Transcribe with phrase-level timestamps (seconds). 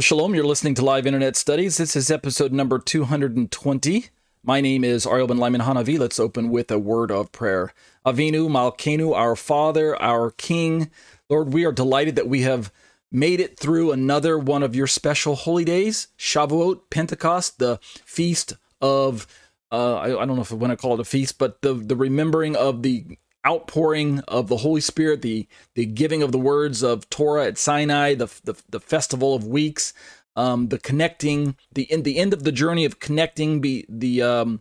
[0.00, 0.34] Shalom, shalom.
[0.34, 1.76] You're listening to Live Internet Studies.
[1.76, 4.06] This is episode number 220.
[4.42, 5.98] My name is Ariel Ben Lyman HaNaviy.
[5.98, 7.74] Let's open with a word of prayer.
[8.06, 10.90] Avinu Malkenu, our Father, our King.
[11.28, 12.72] Lord, we are delighted that we have
[13.12, 19.26] made it through another one of your special holy days, Shavuot, Pentecost, the feast of,
[19.70, 21.74] uh, I, I don't know if I want to call it a feast, but the,
[21.74, 26.82] the remembering of the outpouring of the Holy Spirit, the the giving of the words
[26.82, 29.92] of Torah at Sinai, the the, the festival of weeks,
[30.36, 34.60] um, the connecting, the in the end of the journey of connecting be the um,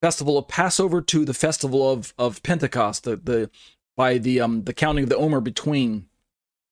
[0.00, 3.50] festival of Passover to the festival of of Pentecost, the the
[3.96, 6.06] by the um the counting of the Omer between.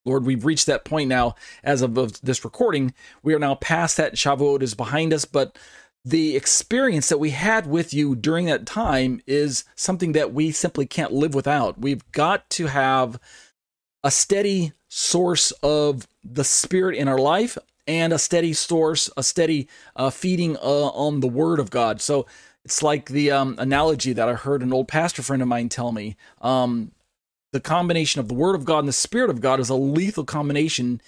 [0.05, 2.93] Lord, we've reached that point now as of, of this recording.
[3.23, 4.15] We are now past that.
[4.15, 5.57] Shavuot is behind us, but
[6.05, 10.87] the experience that we had with you during that time is something that we simply
[10.87, 11.79] can't live without.
[11.79, 13.21] We've got to have
[14.03, 19.69] a steady source of the Spirit in our life and a steady source, a steady
[19.95, 22.01] uh, feeding uh, on the Word of God.
[22.01, 22.27] So
[22.65, 25.93] it's like the um, analogy that I heard an old pastor friend of mine tell
[25.93, 26.17] me.
[26.41, 26.93] Um,
[27.53, 30.25] the combination of the Word of God and the Spirit of God is a lethal
[30.25, 31.01] combination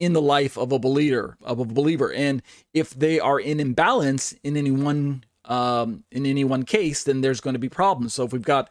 [0.00, 2.12] in the life of a believer of a believer.
[2.12, 2.42] And
[2.72, 7.40] if they are in imbalance in any one um, in any one case then there's
[7.40, 8.14] going to be problems.
[8.14, 8.70] So if we've got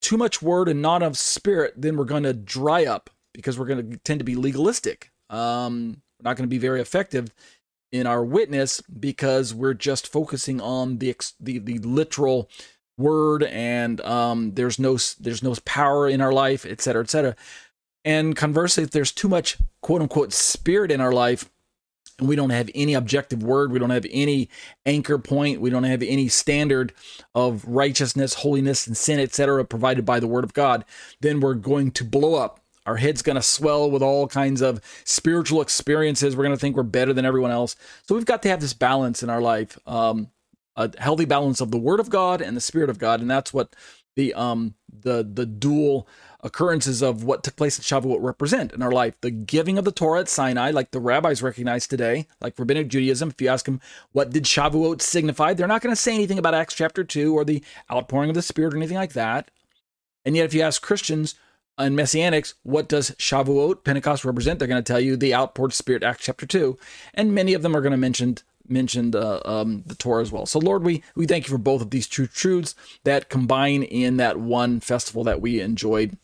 [0.00, 3.66] too much word and not enough spirit then we're going to dry up because we're
[3.66, 5.12] going to tend to be legalistic.
[5.30, 7.32] Um, we're not going to be very effective
[7.92, 12.50] in our witness because we're just focusing on the the, the literal
[12.98, 17.36] word and um, there's no there's no power in our life et cetera et cetera
[18.04, 21.50] and conversely, if there's too much quote unquote spirit in our life,
[22.18, 24.48] and we don't have any objective word, we don't have any
[24.86, 26.92] anchor point, we don't have any standard
[27.34, 30.84] of righteousness, holiness, and sin, etc., provided by the word of God,
[31.20, 32.60] then we're going to blow up.
[32.86, 36.34] Our head's going to swell with all kinds of spiritual experiences.
[36.34, 37.76] We're going to think we're better than everyone else.
[38.06, 40.28] So we've got to have this balance in our life, um,
[40.74, 43.52] a healthy balance of the Word of God and the Spirit of God, and that's
[43.52, 43.76] what
[44.16, 46.08] the um the the dual
[46.40, 49.20] occurrences of what took place at Shavuot represent in our life.
[49.20, 53.30] The giving of the Torah at Sinai, like the rabbis recognize today, like rabbinic Judaism.
[53.30, 53.80] If you ask them
[54.12, 57.44] what did Shavuot signify, they're not going to say anything about Acts chapter two or
[57.44, 59.50] the outpouring of the Spirit or anything like that.
[60.24, 61.34] And yet, if you ask Christians
[61.76, 64.58] and Messianics, what does Shavuot, Pentecost represent?
[64.58, 66.76] They're going to tell you the outpoured Spirit, Acts chapter 2.
[67.14, 68.38] And many of them are going to mention
[68.70, 70.46] mentioned uh, um, the Torah as well.
[70.46, 72.74] So, Lord, we, we thank you for both of these true truths
[73.04, 76.18] that combine in that one festival that we enjoyed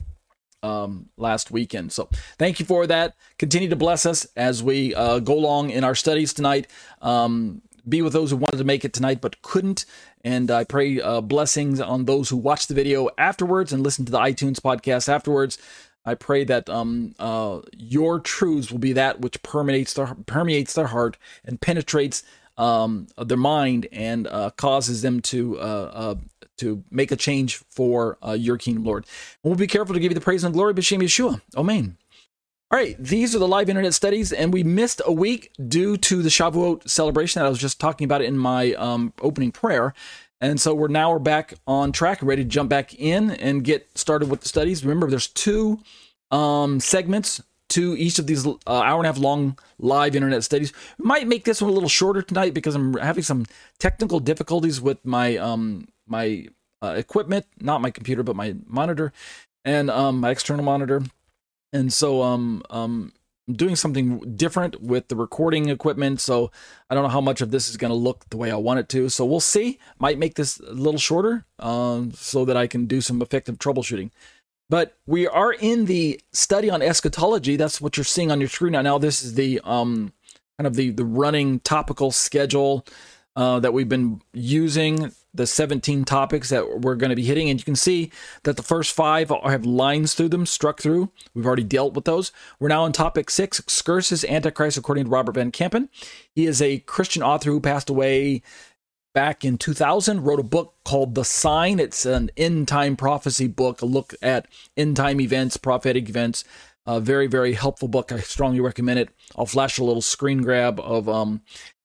[0.64, 1.92] um, last weekend.
[1.92, 2.08] So,
[2.38, 3.14] thank you for that.
[3.38, 6.66] Continue to bless us as we uh, go along in our studies tonight.
[7.02, 9.84] Um, be with those who wanted to make it tonight but couldn't.
[10.22, 14.12] And I pray uh, blessings on those who watch the video afterwards and listen to
[14.12, 15.58] the iTunes podcast afterwards.
[16.06, 20.88] I pray that um, uh, your truths will be that which permeates their permeates their
[20.88, 22.22] heart and penetrates
[22.56, 26.14] um, their mind and uh, causes them to uh, uh
[26.58, 29.06] to make a change for uh, your kingdom, Lord.
[29.42, 31.40] And we'll be careful to give you the praise and glory, B'Shem Yeshua.
[31.56, 31.96] Amen.
[32.70, 36.22] All right, these are the live internet studies, and we missed a week due to
[36.22, 39.94] the Shavuot celebration that I was just talking about in my um, opening prayer.
[40.40, 43.96] And so we're now we're back on track, ready to jump back in and get
[43.96, 44.84] started with the studies.
[44.84, 45.80] Remember, there's two
[46.30, 47.40] um, segments
[47.74, 50.72] to each of these uh, hour and a half long live internet studies.
[50.98, 53.46] We might make this one a little shorter tonight because I'm having some
[53.78, 56.46] technical difficulties with my um, my
[56.82, 59.12] uh, equipment, not my computer, but my monitor
[59.64, 61.02] and um, my external monitor.
[61.72, 63.12] And so um, um,
[63.48, 66.52] I'm doing something different with the recording equipment, so
[66.88, 68.78] I don't know how much of this is going to look the way I want
[68.78, 69.08] it to.
[69.08, 69.80] So we'll see.
[69.98, 74.10] Might make this a little shorter um, so that I can do some effective troubleshooting.
[74.70, 77.56] But we are in the study on eschatology.
[77.56, 78.82] That's what you're seeing on your screen now.
[78.82, 80.12] Now this is the um,
[80.58, 82.86] kind of the the running topical schedule
[83.36, 87.50] uh, that we've been using the 17 topics that we're going to be hitting.
[87.50, 88.12] And you can see
[88.44, 91.10] that the first five have lines through them, struck through.
[91.34, 92.30] We've already dealt with those.
[92.60, 95.88] We're now on topic six Excursus Antichrist, according to Robert Van Kampen.
[96.32, 98.42] He is a Christian author who passed away
[99.14, 101.80] back in 2000, wrote a book called The Sign.
[101.80, 104.46] It's an end time prophecy book, a look at
[104.76, 106.44] end time events, prophetic events.
[106.86, 108.12] A very, very helpful book.
[108.12, 109.08] I strongly recommend it.
[109.36, 111.40] I'll flash a little screen grab of um,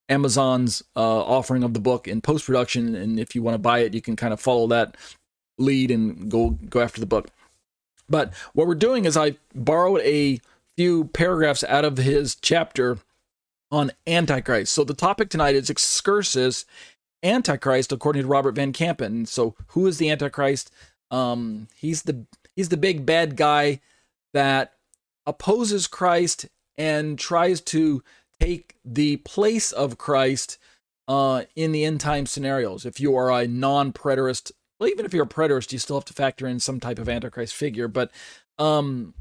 [0.10, 3.80] Amazon's uh, offering of the book in post production, and if you want to buy
[3.80, 4.98] it, you can kind of follow that
[5.58, 7.30] lead and go go after the book.
[8.10, 10.42] But what we're doing is I borrowed a
[10.76, 12.98] few paragraphs out of his chapter
[13.72, 14.74] on Antichrist.
[14.74, 16.66] So the topic tonight is excursus
[17.24, 19.28] Antichrist, according to Robert Van Kampen.
[19.28, 20.72] So who is the Antichrist?
[21.12, 22.26] Um, he's the
[22.56, 23.82] he's the big bad guy
[24.34, 24.74] that
[25.26, 28.04] opposes Christ and tries to
[28.40, 30.58] take the place of Christ
[31.08, 32.86] uh, in the end time scenarios.
[32.86, 36.06] If you are a non preterist, well, even if you're a preterist, you still have
[36.06, 37.88] to factor in some type of Antichrist figure.
[37.88, 38.12] But
[38.58, 39.14] um,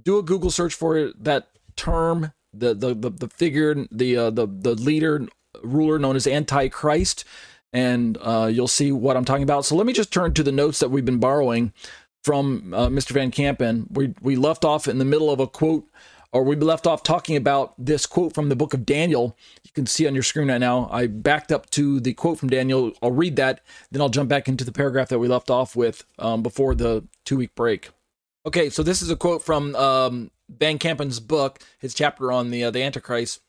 [0.00, 4.46] do a Google search for that term, the the the, the figure, the uh, the
[4.46, 5.26] the leader
[5.62, 7.24] ruler known as Antichrist,
[7.72, 9.64] and uh, you'll see what I'm talking about.
[9.64, 11.72] So let me just turn to the notes that we've been borrowing
[12.22, 13.10] from uh, Mr.
[13.10, 13.86] Van Kampen.
[13.90, 15.88] We we left off in the middle of a quote,
[16.32, 19.36] or we left off talking about this quote from the book of Daniel.
[19.64, 20.88] You can see on your screen right now.
[20.92, 22.92] I backed up to the quote from Daniel.
[23.02, 23.60] I'll read that,
[23.90, 27.04] then I'll jump back into the paragraph that we left off with um, before the
[27.24, 27.90] two week break.
[28.44, 32.64] Okay, so this is a quote from um, Van Kampen's book, his chapter on the
[32.64, 33.40] uh, the Antichrist,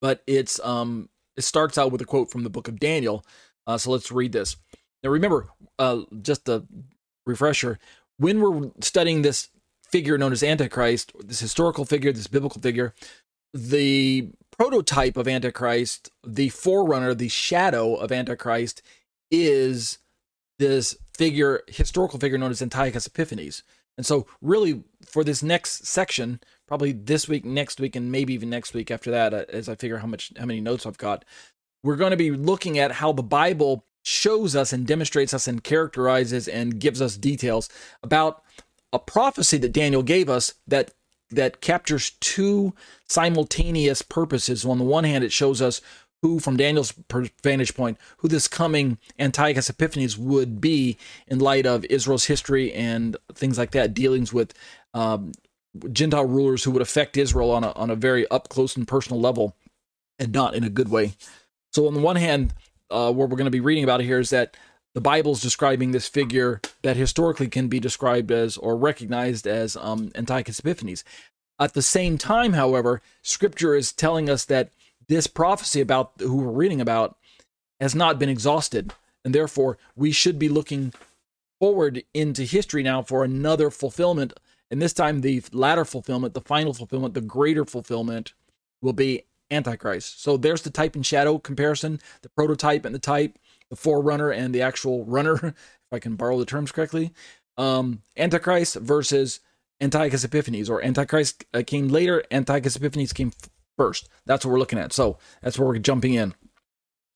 [0.00, 1.08] but it's um
[1.38, 3.24] it starts out with a quote from the book of Daniel.
[3.66, 4.56] Uh, so let's read this.
[5.02, 5.46] Now remember,
[5.78, 6.64] uh, just a
[7.24, 7.78] refresher,
[8.18, 9.48] when we're studying this
[9.88, 12.92] figure known as Antichrist, this historical figure, this biblical figure,
[13.54, 18.82] the prototype of Antichrist, the forerunner, the shadow of Antichrist,
[19.30, 19.98] is
[20.58, 23.62] this figure, historical figure known as Antiochus Epiphanes.
[23.96, 28.50] And so, really, for this next section, probably this week, next week, and maybe even
[28.50, 31.24] next week after that, uh, as I figure how much, how many notes I've got,
[31.82, 35.64] we're going to be looking at how the Bible shows us and demonstrates us and
[35.64, 37.68] characterizes and gives us details
[38.02, 38.42] about
[38.92, 40.92] a prophecy that Daniel gave us that
[41.30, 42.72] that captures two
[43.06, 44.64] simultaneous purposes.
[44.64, 45.82] On the one hand, it shows us
[46.22, 46.94] who, from Daniel's
[47.42, 53.16] vantage point, who this coming Antiochus Epiphanes would be in light of Israel's history and
[53.34, 54.54] things like that, dealings with
[54.94, 55.32] um,
[55.92, 59.20] Gentile rulers who would affect Israel on a, on a very up close and personal
[59.20, 59.56] level
[60.18, 61.12] and not in a good way.
[61.72, 62.54] So, on the one hand,
[62.90, 64.56] uh, what we're going to be reading about here is that
[64.94, 70.10] the Bible's describing this figure that historically can be described as or recognized as um,
[70.14, 71.04] Antiochus Epiphanes.
[71.60, 74.70] At the same time, however, Scripture is telling us that
[75.08, 77.16] this prophecy about who we're reading about
[77.80, 78.92] has not been exhausted,
[79.24, 80.92] and therefore we should be looking
[81.60, 84.32] forward into history now for another fulfillment.
[84.70, 88.34] And this time, the latter fulfillment, the final fulfillment, the greater fulfillment
[88.82, 90.22] will be Antichrist.
[90.22, 93.38] So there's the type and shadow comparison, the prototype and the type,
[93.70, 95.54] the forerunner and the actual runner, if
[95.92, 97.12] I can borrow the terms correctly.
[97.56, 99.40] Um, Antichrist versus
[99.80, 103.32] Antiochus Epiphanes, or Antichrist uh, came later, Antiochus Epiphanes came
[103.76, 104.08] first.
[104.26, 104.92] That's what we're looking at.
[104.92, 106.34] So that's where we're jumping in.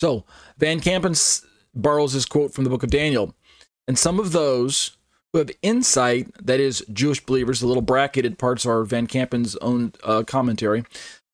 [0.00, 0.24] So
[0.58, 1.44] Van Kampen
[1.74, 3.34] borrows this quote from the book of Daniel.
[3.86, 4.96] And some of those
[5.32, 9.92] who have insight, that is, Jewish believers, the little bracketed parts are Van Kampen's own
[10.04, 10.84] uh, commentary.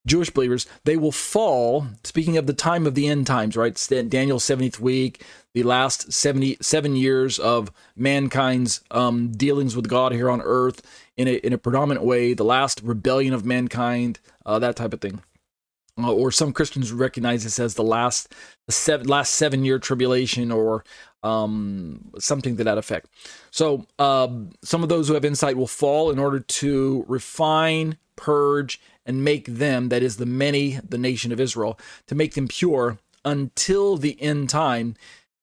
[0.06, 1.86] Jewish believers, they will fall.
[2.04, 3.74] Speaking of the time of the end times, right?
[4.08, 10.40] Daniel's 70th week, the last 77 years of mankind's um, dealings with God here on
[10.42, 10.80] earth
[11.16, 15.00] in a, in a predominant way, the last rebellion of mankind, uh, that type of
[15.00, 15.20] thing.
[16.00, 18.32] Uh, or some Christians recognize this as the last
[18.66, 20.84] the seven, last seven year tribulation or
[21.22, 23.08] um, something to that effect.
[23.50, 24.28] So uh,
[24.62, 29.46] some of those who have insight will fall in order to refine, purge, and make
[29.46, 34.20] them, that is the many, the nation of Israel, to make them pure until the
[34.22, 34.94] end time,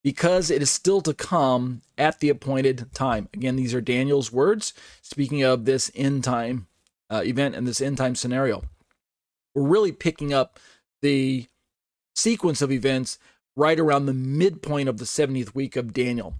[0.03, 3.27] because it is still to come at the appointed time.
[3.33, 6.67] Again, these are Daniel's words, speaking of this end time
[7.09, 8.63] uh, event and this end time scenario.
[9.55, 10.59] We're really picking up
[11.01, 11.47] the
[12.15, 13.17] sequence of events
[13.55, 16.35] right around the midpoint of the 70th week of Daniel.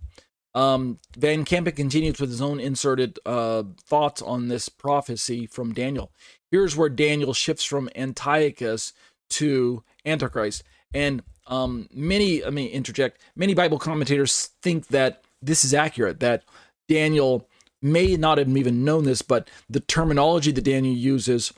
[0.53, 6.12] Um, Van Kampen continues with his own inserted uh, thoughts on this prophecy from Daniel.
[6.50, 8.93] Here's where Daniel shifts from Antiochus
[9.31, 10.63] to Antichrist.
[10.93, 16.43] And um, many, I mean, interject, many Bible commentators think that this is accurate, that
[16.88, 17.48] Daniel
[17.81, 21.53] may not have even known this, but the terminology that Daniel uses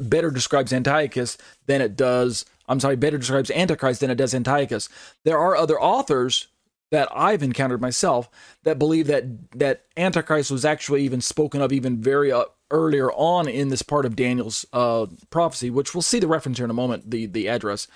[0.00, 4.88] better describes Antiochus than it does, I'm sorry, better describes Antichrist than it does Antiochus.
[5.24, 6.48] There are other authors
[6.90, 8.28] that I've encountered myself
[8.62, 9.24] that believe that
[9.58, 14.06] that Antichrist was actually even spoken of even very uh, earlier on in this part
[14.06, 17.48] of Daniel's uh, prophecy, which we'll see the reference here in a moment, the the
[17.48, 17.88] address.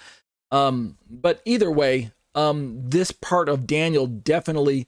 [0.51, 4.87] Um, but either way, um, this part of Daniel definitely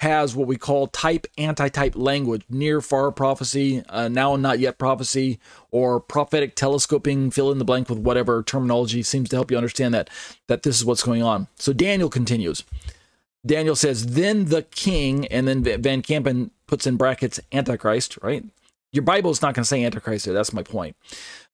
[0.00, 4.78] has what we call type anti-type language, near far prophecy, uh, now and not yet
[4.78, 5.38] prophecy,
[5.70, 7.30] or prophetic telescoping.
[7.30, 10.08] Fill in the blank with whatever terminology seems to help you understand that
[10.46, 11.48] that this is what's going on.
[11.56, 12.64] So Daniel continues.
[13.46, 18.44] Daniel says, then the king, and then Van Kampen puts in brackets Antichrist, right?
[18.92, 20.34] Your Bible is not going to say Antichrist there.
[20.34, 20.96] That's my point.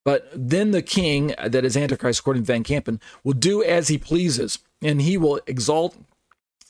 [0.04, 3.98] But then the king, that is Antichrist, according to Van Kampen, will do as he
[3.98, 5.96] pleases, and he will exalt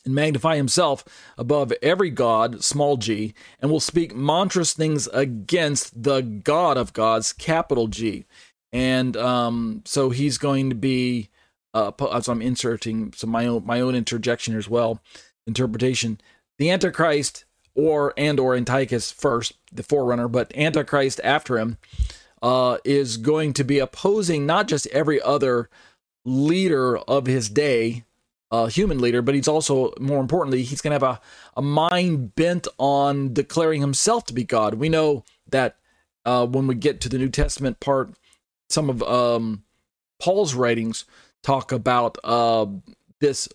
[0.04, 1.04] and magnify himself
[1.38, 7.32] above every god, small g, and will speak monstrous things against the God of gods,
[7.32, 8.24] capital G.
[8.72, 11.30] and um, so he's going to be.
[11.72, 15.00] Uh, as I'm inserting some my own my own interjection as well,
[15.46, 16.20] interpretation.
[16.58, 17.44] The Antichrist
[17.74, 21.78] or and or Antiochus first, the forerunner, but Antichrist after him,
[22.42, 25.68] uh, is going to be opposing not just every other
[26.24, 28.04] leader of his day,
[28.54, 31.20] uh, human leader, but he's also, more importantly, he's going to have a,
[31.56, 34.74] a mind bent on declaring himself to be God.
[34.74, 35.76] We know that
[36.24, 38.14] uh, when we get to the New Testament part,
[38.68, 39.64] some of um,
[40.20, 41.04] Paul's writings
[41.42, 42.66] talk about uh,
[43.20, 43.48] this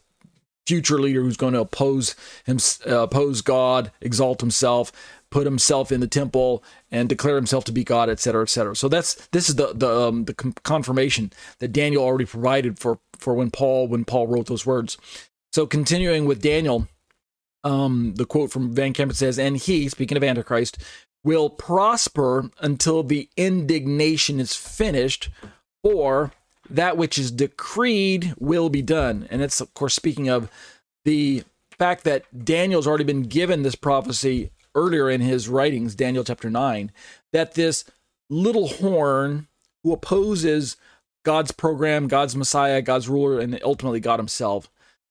[0.68, 2.16] future leader who's going to oppose
[2.46, 4.92] him, uh, oppose God, exalt himself,
[5.32, 8.76] put himself in the temple, and declare himself to be God, etc., etc.
[8.76, 13.34] So that's this is the the um, the confirmation that Daniel already provided for for
[13.34, 14.98] when Paul when Paul wrote those words.
[15.52, 16.88] So continuing with Daniel,
[17.64, 20.78] um, the quote from Van Kampen says, "And he, speaking of Antichrist,
[21.24, 25.30] will prosper until the indignation is finished,
[25.84, 26.32] or
[26.70, 29.28] that which is decreed will be done.
[29.30, 30.50] And it's, of course, speaking of
[31.04, 31.44] the
[31.78, 36.92] fact that Daniel's already been given this prophecy earlier in his writings, Daniel chapter 9,
[37.34, 37.86] that this
[38.30, 39.48] little horn
[39.84, 40.78] who opposes
[41.26, 44.70] God's program, God's Messiah, God's ruler, and ultimately God himself,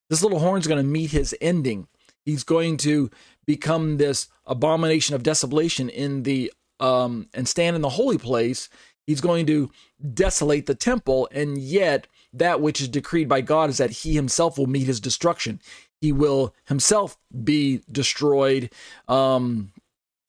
[0.09, 1.87] this little horn is going to meet his ending.
[2.25, 3.09] He's going to
[3.45, 8.69] become this abomination of desolation in the um, and stand in the holy place
[9.09, 9.71] He's going to
[10.13, 14.55] desolate the temple, and yet that which is decreed by God is that he himself
[14.55, 15.59] will meet his destruction.
[16.01, 18.71] He will himself be destroyed.
[19.07, 19.71] Um,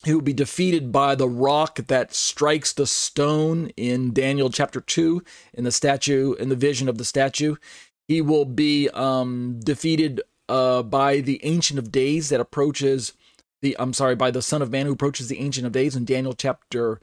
[0.03, 5.23] he will be defeated by the rock that strikes the stone in Daniel chapter 2
[5.53, 7.55] in the statue, in the vision of the statue.
[8.07, 13.13] He will be um, defeated uh, by the Ancient of Days that approaches
[13.61, 16.03] the, I'm sorry, by the Son of Man who approaches the Ancient of Days in
[16.03, 16.99] Daniel chapter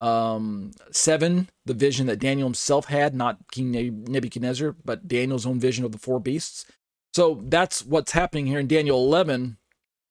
[0.00, 3.70] um, seven, the vision that Daniel himself had, not King
[4.08, 6.66] Nebuchadnezzar, but Daniel's own vision of the four beasts.
[7.12, 9.56] So that's what's happening here in Daniel 11,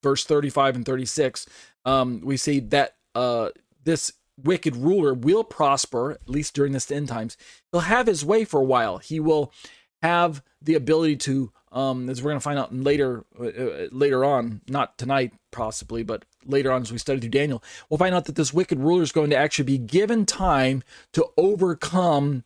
[0.04, 1.48] verse 35 and 36.
[1.86, 3.50] Um, we see that uh,
[3.84, 7.38] this wicked ruler will prosper, at least during this end times.
[7.72, 8.98] He'll have his way for a while.
[8.98, 9.54] He will
[10.02, 14.26] have the ability to um, as we're going to find out later uh, uh, later
[14.26, 18.26] on, not tonight possibly, but later on as we study through Daniel, we'll find out
[18.26, 22.44] that this wicked ruler is going to actually be given time to overcome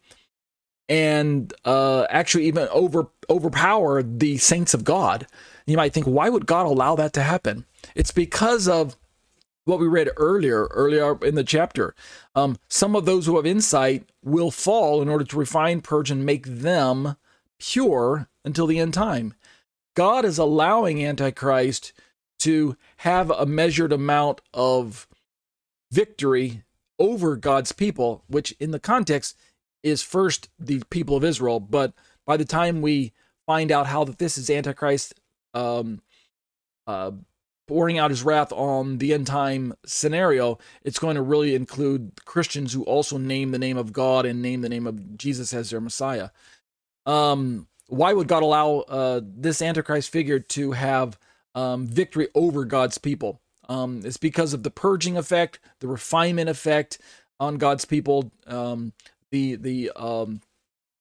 [0.89, 5.27] and uh, actually even over overpower the saints of God.
[5.65, 7.65] You might think, why would God allow that to happen?
[7.95, 8.97] It's because of
[9.65, 11.95] what we read earlier, earlier in the chapter.
[12.35, 16.25] Um, some of those who have insight will fall in order to refine, purge, and
[16.25, 17.15] make them
[17.59, 19.33] pure until the end time.
[19.95, 21.93] God is allowing Antichrist
[22.39, 25.07] to have a measured amount of
[25.91, 26.63] victory
[26.99, 29.37] over God's people, which in the context
[29.83, 31.59] is first the people of Israel.
[31.59, 31.93] But
[32.25, 33.13] by the time we
[33.45, 35.13] find out how that this is Antichrist
[35.53, 36.01] um,
[36.87, 37.11] uh,
[37.67, 42.73] pouring out his wrath on the end time scenario, it's going to really include Christians
[42.73, 45.81] who also name the name of God and name the name of Jesus as their
[45.81, 46.29] Messiah.
[47.05, 51.19] Um, why would God allow uh, this Antichrist figure to have
[51.53, 53.41] um, victory over God's people?
[53.69, 56.99] Um, it's because of the purging effect, the refinement effect
[57.39, 58.93] on God's people, um,
[59.33, 60.39] the the um,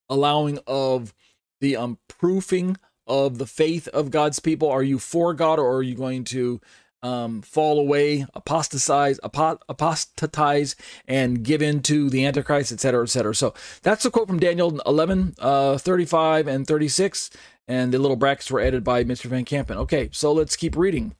[0.09, 1.15] allowing of
[1.61, 4.69] the um, proofing of the faith of God's people.
[4.69, 6.61] Are you for God or are you going to
[7.03, 13.35] um, fall away, apostatize, apostatize, and give in to the Antichrist, etc., etc.
[13.35, 17.31] So that's a quote from Daniel 11, uh, 35 and 36,
[17.69, 19.25] and the little brackets were added by Mr.
[19.25, 19.77] Van Kampen.
[19.77, 21.15] Okay, so let's keep reading.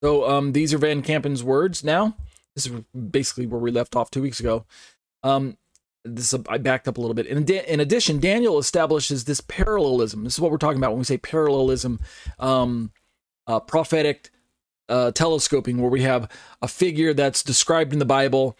[0.00, 2.16] So um, these are Van Kampen's words now.
[2.54, 4.64] This is basically where we left off two weeks ago.
[5.24, 5.56] Um,
[6.04, 7.26] this I backed up a little bit.
[7.26, 10.24] In, in addition, Daniel establishes this parallelism.
[10.24, 12.00] This is what we're talking about when we say parallelism,
[12.38, 12.92] um,
[13.46, 14.30] uh, prophetic
[14.88, 16.30] uh, telescoping, where we have
[16.62, 18.56] a figure that's described in the Bible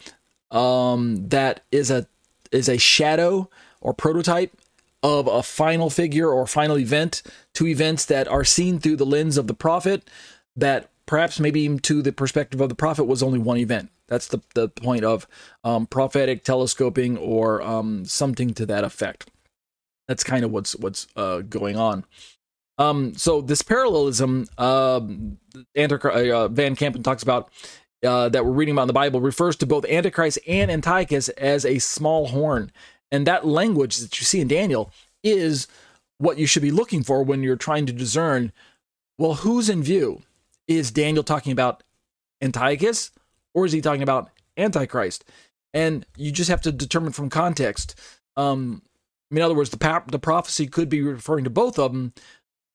[0.51, 2.07] um, that is a
[2.51, 4.57] is a shadow or prototype
[5.03, 7.23] of a final figure or final event,
[7.55, 10.09] two events that are seen through the lens of the prophet,
[10.57, 13.91] that perhaps maybe to the perspective of the prophet was only one event.
[14.09, 15.27] That's the, the point of
[15.65, 19.31] um, prophetic telescoping or um, something to that effect.
[20.09, 22.05] That's kind of what's what's uh, going on.
[22.79, 27.51] Um, so this parallelism, uh, uh, Van Kampen talks about
[28.05, 31.67] uh, that we're reading about in the Bible refers to both Antichrist and Antiochus as
[31.67, 32.73] a small horn,
[33.11, 34.91] and that language that you see in Daniel
[35.23, 35.67] is
[36.19, 38.53] what you should be looking for when you're trying to discern.
[39.19, 40.23] Well, who's in view?
[40.69, 41.83] Is Daniel talking about
[42.43, 43.11] Antiochus,
[43.55, 45.25] or is he talking about Antichrist?
[45.75, 47.95] and you just have to determine from context.
[48.37, 48.83] Um,
[49.31, 52.13] in other words, the the prophecy could be referring to both of them,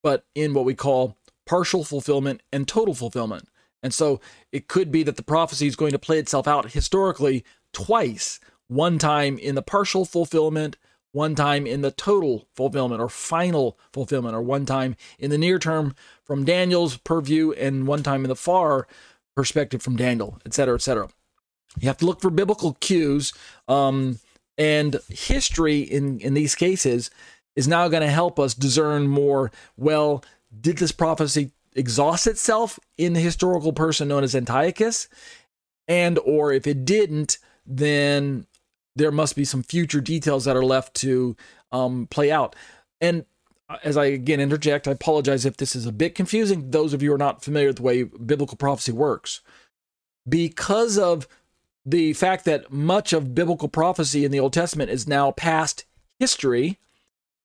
[0.02, 3.48] but in what we call partial fulfillment and total fulfillment.
[3.82, 7.44] And so it could be that the prophecy is going to play itself out historically
[7.74, 10.78] twice one time in the partial fulfillment,
[11.12, 15.60] one time in the total fulfillment or final fulfillment, or one time in the near
[15.60, 18.88] term from Daniel's purview, and one time in the far
[19.36, 21.08] perspective from Daniel, et cetera, et cetera.
[21.80, 23.34] You have to look for biblical cues,
[23.68, 24.20] um,
[24.58, 27.10] and history in in these cases
[27.56, 29.52] is now going to help us discern more.
[29.78, 30.24] Well,
[30.62, 35.08] did this prophecy exhaust itself in the historical person known as Antiochus?
[35.88, 38.46] And or if it didn't, then
[38.96, 41.36] there must be some future details that are left to
[41.72, 42.56] um, play out.
[43.02, 43.26] And
[43.70, 46.72] Uh, as I again interject, I apologize if this is a bit confusing.
[46.72, 49.42] Those of you who are not familiar with the way biblical prophecy works,
[50.28, 51.28] because of
[51.86, 55.86] the fact that much of biblical prophecy in the Old Testament is now past
[56.20, 56.80] history,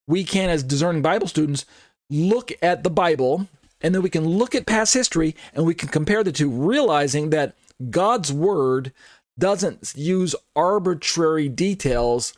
[0.06, 1.64] we can, as discerning Bible students,
[2.10, 3.48] look at the Bible
[3.80, 7.30] and then we can look at past history and we can compare the two, realizing
[7.30, 7.54] that
[7.90, 8.92] God's word
[9.38, 12.34] doesn't use arbitrary details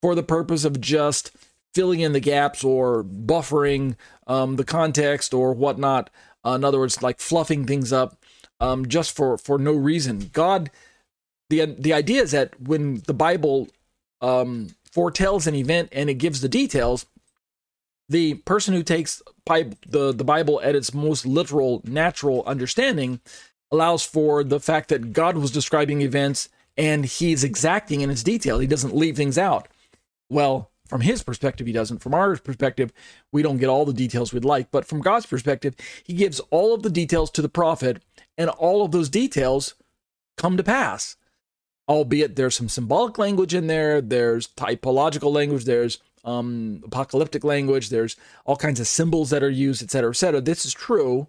[0.00, 1.32] for the purpose of just
[1.74, 3.96] filling in the gaps or buffering
[4.26, 6.10] um, the context or whatnot.
[6.44, 8.16] Uh, in other words, like fluffing things up
[8.60, 10.30] um, just for for no reason.
[10.32, 10.70] God,
[11.50, 13.68] the the idea is that when the Bible
[14.20, 17.06] um, foretells an event and it gives the details,
[18.08, 23.20] the person who takes the the Bible at its most literal, natural understanding
[23.70, 28.58] allows for the fact that God was describing events and he's exacting in its detail.
[28.60, 29.68] He doesn't leave things out.
[30.30, 31.98] Well, from his perspective, he doesn't.
[31.98, 32.92] From our perspective,
[33.30, 34.70] we don't get all the details we'd like.
[34.70, 38.02] But from God's perspective, he gives all of the details to the prophet,
[38.36, 39.74] and all of those details
[40.36, 41.16] come to pass.
[41.88, 48.16] Albeit there's some symbolic language in there, there's typological language, there's um, apocalyptic language, there's
[48.44, 50.40] all kinds of symbols that are used, et cetera, et cetera.
[50.40, 51.28] This is true.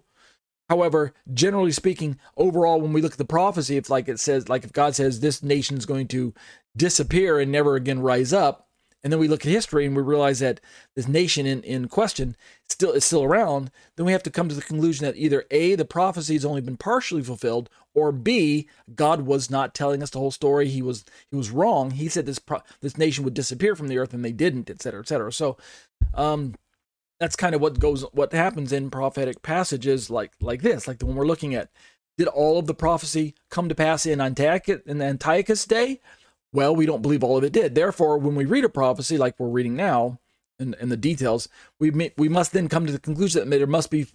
[0.68, 4.62] However, generally speaking, overall, when we look at the prophecy, if like it says, like
[4.62, 6.32] if God says this nation is going to
[6.76, 8.68] disappear and never again rise up,
[9.02, 10.60] and then we look at history and we realize that
[10.94, 12.36] this nation in, in question
[12.68, 15.74] still is still around, then we have to come to the conclusion that either A,
[15.74, 20.18] the prophecy has only been partially fulfilled, or B, God was not telling us the
[20.18, 20.68] whole story.
[20.68, 21.92] He was he was wrong.
[21.92, 24.82] He said this pro- this nation would disappear from the earth and they didn't, et
[24.82, 25.32] cetera, et cetera.
[25.32, 25.56] So
[26.14, 26.54] um
[27.20, 31.06] that's kind of what goes what happens in prophetic passages like like this like the
[31.06, 31.70] one we're looking at
[32.18, 36.00] did all of the prophecy come to pass in antiochus in antiochus day
[36.52, 37.74] well we don't believe all of it did.
[37.74, 40.18] Therefore when we read a prophecy like we're reading now
[40.58, 43.66] in, in the details we may, we must then come to the conclusion that there
[43.66, 44.06] must be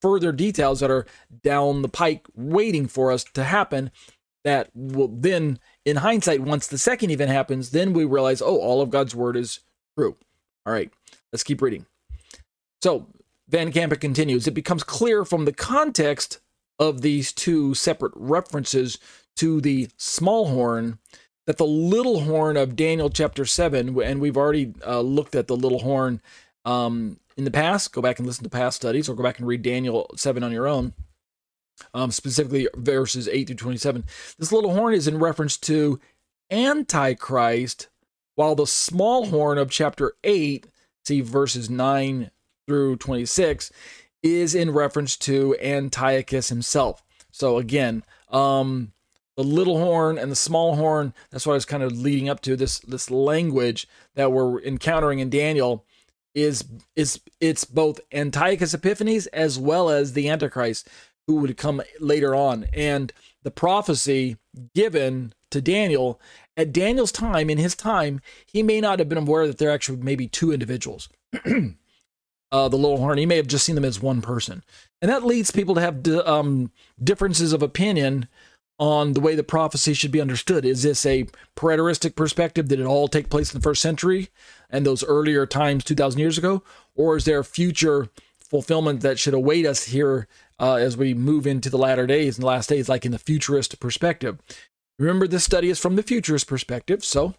[0.00, 1.06] further details that are
[1.42, 3.90] down the pike waiting for us to happen
[4.44, 8.80] that will then in hindsight once the second event happens then we realize oh all
[8.80, 9.60] of god's word is
[9.98, 10.16] true.
[10.66, 10.90] All right
[11.32, 11.86] let's keep reading.
[12.82, 13.06] So
[13.48, 16.40] Van Kampen continues it becomes clear from the context
[16.78, 18.98] of these two separate references
[19.36, 20.98] to the small horn
[21.50, 25.56] that the little horn of Daniel chapter 7, and we've already uh, looked at the
[25.56, 26.22] little horn
[26.64, 27.92] um, in the past.
[27.92, 30.52] Go back and listen to past studies, or go back and read Daniel 7 on
[30.52, 30.92] your own,
[31.92, 34.04] um, specifically verses 8 to 27.
[34.38, 35.98] This little horn is in reference to
[36.52, 37.88] Antichrist,
[38.36, 40.68] while the small horn of chapter 8,
[41.04, 42.30] see verses 9
[42.68, 43.72] through 26
[44.22, 47.02] is in reference to Antiochus himself.
[47.32, 48.92] So again, um,
[49.40, 52.42] the little horn and the small horn, that's what I was kind of leading up
[52.42, 52.56] to.
[52.56, 55.86] This this language that we're encountering in Daniel
[56.34, 60.88] is is it's both Antiochus Epiphanes as well as the Antichrist
[61.26, 62.66] who would come later on.
[62.74, 64.36] And the prophecy
[64.74, 66.20] given to Daniel
[66.54, 69.74] at Daniel's time, in his time, he may not have been aware that there are
[69.74, 71.08] actually maybe two individuals.
[72.52, 73.16] uh, the little horn.
[73.16, 74.62] He may have just seen them as one person,
[75.00, 76.72] and that leads people to have um,
[77.02, 78.28] differences of opinion
[78.80, 80.64] on the way the prophecy should be understood.
[80.64, 82.66] Is this a preteristic perspective?
[82.66, 84.30] Did it all take place in the first century
[84.70, 86.62] and those earlier times, two thousand years ago,
[86.96, 88.08] or is there future
[88.40, 90.26] fulfillment that should await us here
[90.58, 93.18] uh, as we move into the latter days and the last days, like in the
[93.18, 94.38] futurist perspective?
[94.98, 97.34] Remember, this study is from the futurist perspective, so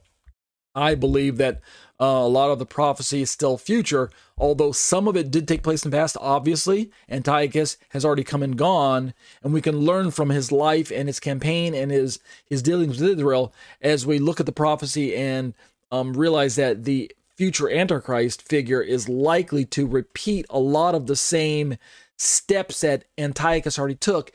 [0.74, 1.62] I believe that
[2.00, 5.62] uh, a lot of the prophecy is still future, although some of it did take
[5.64, 6.18] place in the past.
[6.20, 11.08] Obviously, Antiochus has already come and gone, and we can learn from his life and
[11.08, 15.54] his campaign and his his dealings with Israel as we look at the prophecy and
[15.92, 21.16] um, realize that the future Antichrist figure is likely to repeat a lot of the
[21.16, 21.78] same
[22.18, 24.32] steps that Antiochus already took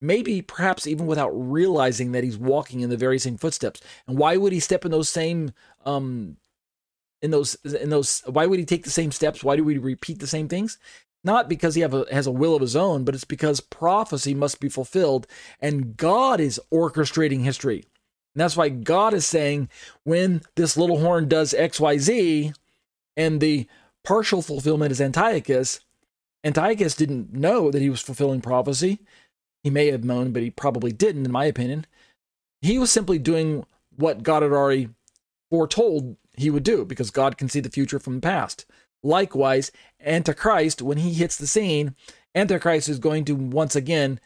[0.00, 3.80] maybe perhaps even without realizing that he's walking in the very same footsteps.
[4.06, 5.52] And why would he step in those same
[5.88, 6.36] um
[7.22, 9.42] in those in those why would he take the same steps?
[9.42, 10.78] Why do we repeat the same things?
[11.24, 14.34] Not because he have a, has a will of his own, but it's because prophecy
[14.34, 15.26] must be fulfilled
[15.60, 17.84] and God is orchestrating history.
[18.34, 19.68] And that's why God is saying
[20.04, 22.54] when this little horn does XYZ
[23.16, 23.66] and the
[24.04, 25.80] partial fulfillment is Antiochus,
[26.44, 29.00] Antiochus didn't know that he was fulfilling prophecy.
[29.64, 31.84] He may have known, but he probably didn't, in my opinion.
[32.62, 34.90] He was simply doing what God had already
[35.50, 38.64] foretold he would do because God can see the future from the past.
[39.02, 41.94] Likewise, Antichrist, when he hits the scene,
[42.34, 44.20] Antichrist is going to once again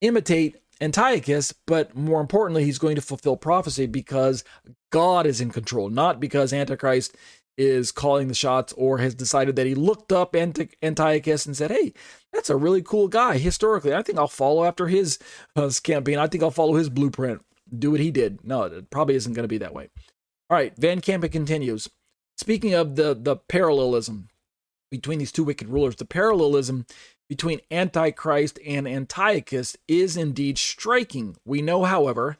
[0.00, 4.42] imitate Antiochus, but more importantly, he's going to fulfill prophecy because
[4.90, 7.16] God is in control, not because Antichrist
[7.56, 11.92] is calling the shots or has decided that he looked up Antiochus and said, Hey,
[12.32, 13.94] that's a really cool guy historically.
[13.94, 15.18] I think I'll follow after his
[15.54, 16.18] uh, campaign.
[16.18, 17.44] I think I'll follow his blueprint,
[17.76, 18.44] do what he did.
[18.44, 19.90] No, it probably isn't going to be that way.
[20.50, 21.88] All right, Van Kampen continues.
[22.36, 24.28] Speaking of the, the parallelism
[24.90, 26.86] between these two wicked rulers, the parallelism
[27.28, 31.36] between Antichrist and Antiochus is indeed striking.
[31.44, 32.36] We know, however,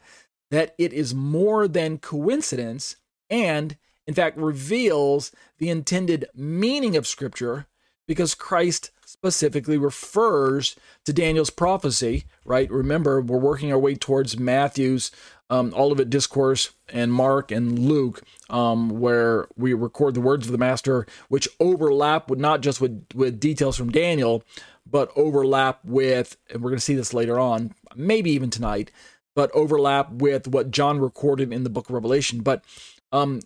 [0.50, 2.96] that it is more than coincidence
[3.30, 7.66] and in fact, reveals the intended meaning of Scripture
[8.06, 12.70] because Christ specifically refers to Daniel's prophecy, right?
[12.70, 15.10] Remember, we're working our way towards Matthew's
[15.50, 20.58] um, Olivet Discourse and Mark and Luke, um, where we record the words of the
[20.58, 24.42] Master, which overlap with not just with, with details from Daniel,
[24.90, 28.90] but overlap with, and we're going to see this later on, maybe even tonight,
[29.34, 32.40] but overlap with what John recorded in the book of Revelation.
[32.40, 32.64] But
[33.12, 33.40] um,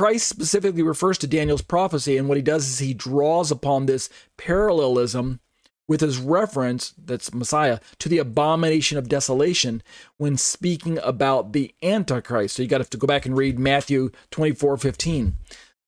[0.00, 4.08] Christ specifically refers to Daniel's prophecy, and what he does is he draws upon this
[4.38, 5.40] parallelism
[5.86, 9.82] with his reference, that's Messiah, to the abomination of desolation
[10.16, 12.56] when speaking about the Antichrist.
[12.56, 15.34] So you got to go back and read Matthew 24 15.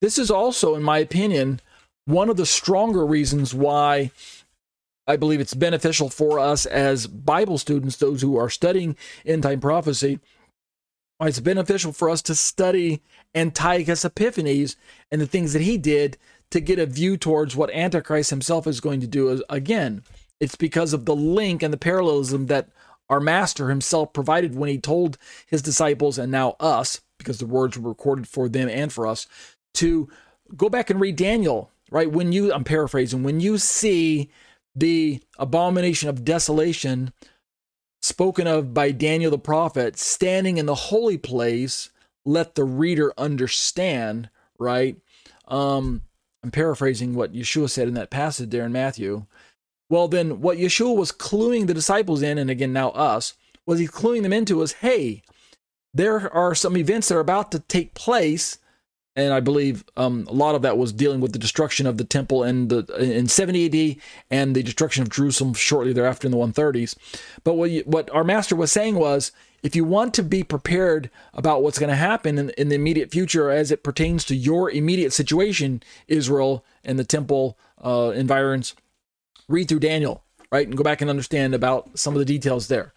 [0.03, 1.63] This is also, in my opinion,
[2.05, 4.11] one of the stronger reasons why
[5.07, 8.95] I believe it's beneficial for us as Bible students, those who are studying
[9.25, 10.21] end time prophecy,
[11.29, 13.03] it's beneficial for us to study
[13.35, 14.77] Antiochus Epiphanes
[15.11, 16.19] and the things that he did
[16.51, 20.03] to get a view towards what Antichrist himself is going to do again.
[20.41, 22.69] It's because of the link and the parallelism that
[23.09, 27.79] our master himself provided when he told his disciples and now us, because the words
[27.79, 29.27] were recorded for them and for us,
[29.75, 30.09] to
[30.57, 32.11] go back and read Daniel, right?
[32.11, 34.31] When you, I'm paraphrasing, when you see
[34.75, 37.13] the abomination of desolation
[38.03, 41.91] spoken of by Daniel the prophet, standing in the holy place,
[42.25, 44.97] let the reader understand, right?
[45.49, 46.03] Um,
[46.43, 49.27] I'm paraphrasing what Yeshua said in that passage there in Matthew.
[49.89, 53.35] Well, then what Yeshua was cluing the disciples in, and again now us,
[53.67, 55.23] was he cluing them into was, hey,
[55.95, 58.59] there are some events that are about to take place
[59.15, 62.05] and I believe um, a lot of that was dealing with the destruction of the
[62.05, 63.97] temple in the in 70 AD
[64.31, 66.97] and the destruction of Jerusalem shortly thereafter in the 130s.
[67.45, 71.11] But what you, what our master was saying was, if you want to be prepared
[71.35, 74.71] about what's going to happen in, in, the immediate future as it pertains to your
[74.71, 78.75] immediate situation, Israel and the temple uh, environs,
[79.49, 82.93] read through Daniel, right, and go back and understand about some of the details there.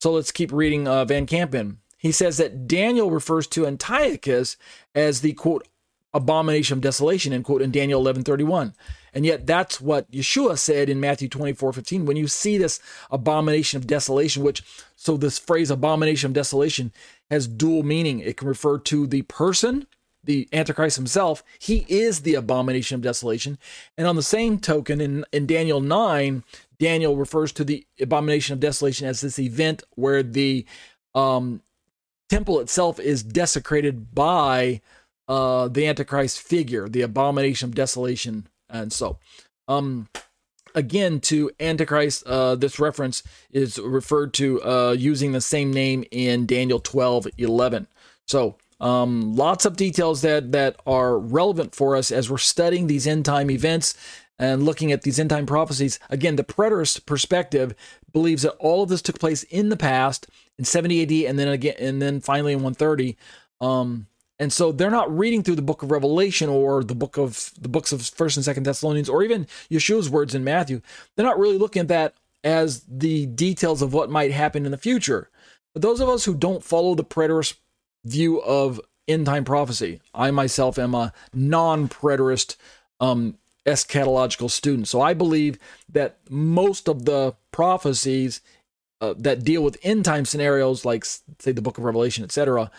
[0.00, 4.58] So let's keep reading uh, Van Kampen he says that Daniel refers to Antiochus
[4.94, 5.66] as the quote
[6.12, 8.74] abomination of desolation end quote in Daniel 11:31.
[9.14, 12.78] And yet that's what Yeshua said in Matthew 24:15 when you see this
[13.10, 14.62] abomination of desolation which
[14.94, 16.92] so this phrase abomination of desolation
[17.30, 18.20] has dual meaning.
[18.20, 19.86] It can refer to the person
[20.22, 23.58] the Antichrist himself, he is the abomination of desolation.
[23.96, 26.42] And on the same token, in, in Daniel 9,
[26.78, 30.64] Daniel refers to the abomination of desolation as this event where the
[31.14, 31.60] um,
[32.34, 34.80] temple itself is desecrated by
[35.28, 38.48] uh, the Antichrist figure, the abomination of desolation.
[38.68, 39.20] And so,
[39.68, 40.08] um,
[40.74, 46.44] again, to Antichrist, uh, this reference is referred to uh, using the same name in
[46.44, 47.86] Daniel 12 11.
[48.26, 53.06] So, um, lots of details that, that are relevant for us as we're studying these
[53.06, 53.94] end time events
[54.40, 56.00] and looking at these end time prophecies.
[56.10, 57.76] Again, the preterist perspective
[58.14, 60.26] believes that all of this took place in the past
[60.58, 63.18] in 70 AD and then again and then finally in 130.
[63.60, 64.06] Um,
[64.38, 67.68] and so they're not reading through the book of Revelation or the book of the
[67.68, 70.80] books of First and Second Thessalonians or even Yeshua's words in Matthew.
[71.14, 74.78] They're not really looking at that as the details of what might happen in the
[74.78, 75.28] future.
[75.72, 77.54] But those of us who don't follow the preterist
[78.04, 82.56] view of end time prophecy, I myself am a non-preterist
[83.00, 84.88] um, eschatological student.
[84.88, 85.58] So I believe
[85.90, 88.40] that most of the prophecies
[89.00, 92.70] uh, that deal with end time scenarios, like say the Book of Revelation, etc.,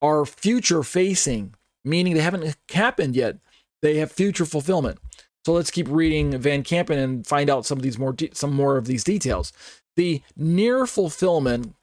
[0.00, 1.54] are future facing,
[1.84, 3.38] meaning they haven't happened yet.
[3.82, 4.98] They have future fulfillment.
[5.44, 8.54] So let's keep reading Van Kampen and find out some of these more de- some
[8.54, 9.52] more of these details.
[9.96, 11.74] The near fulfillment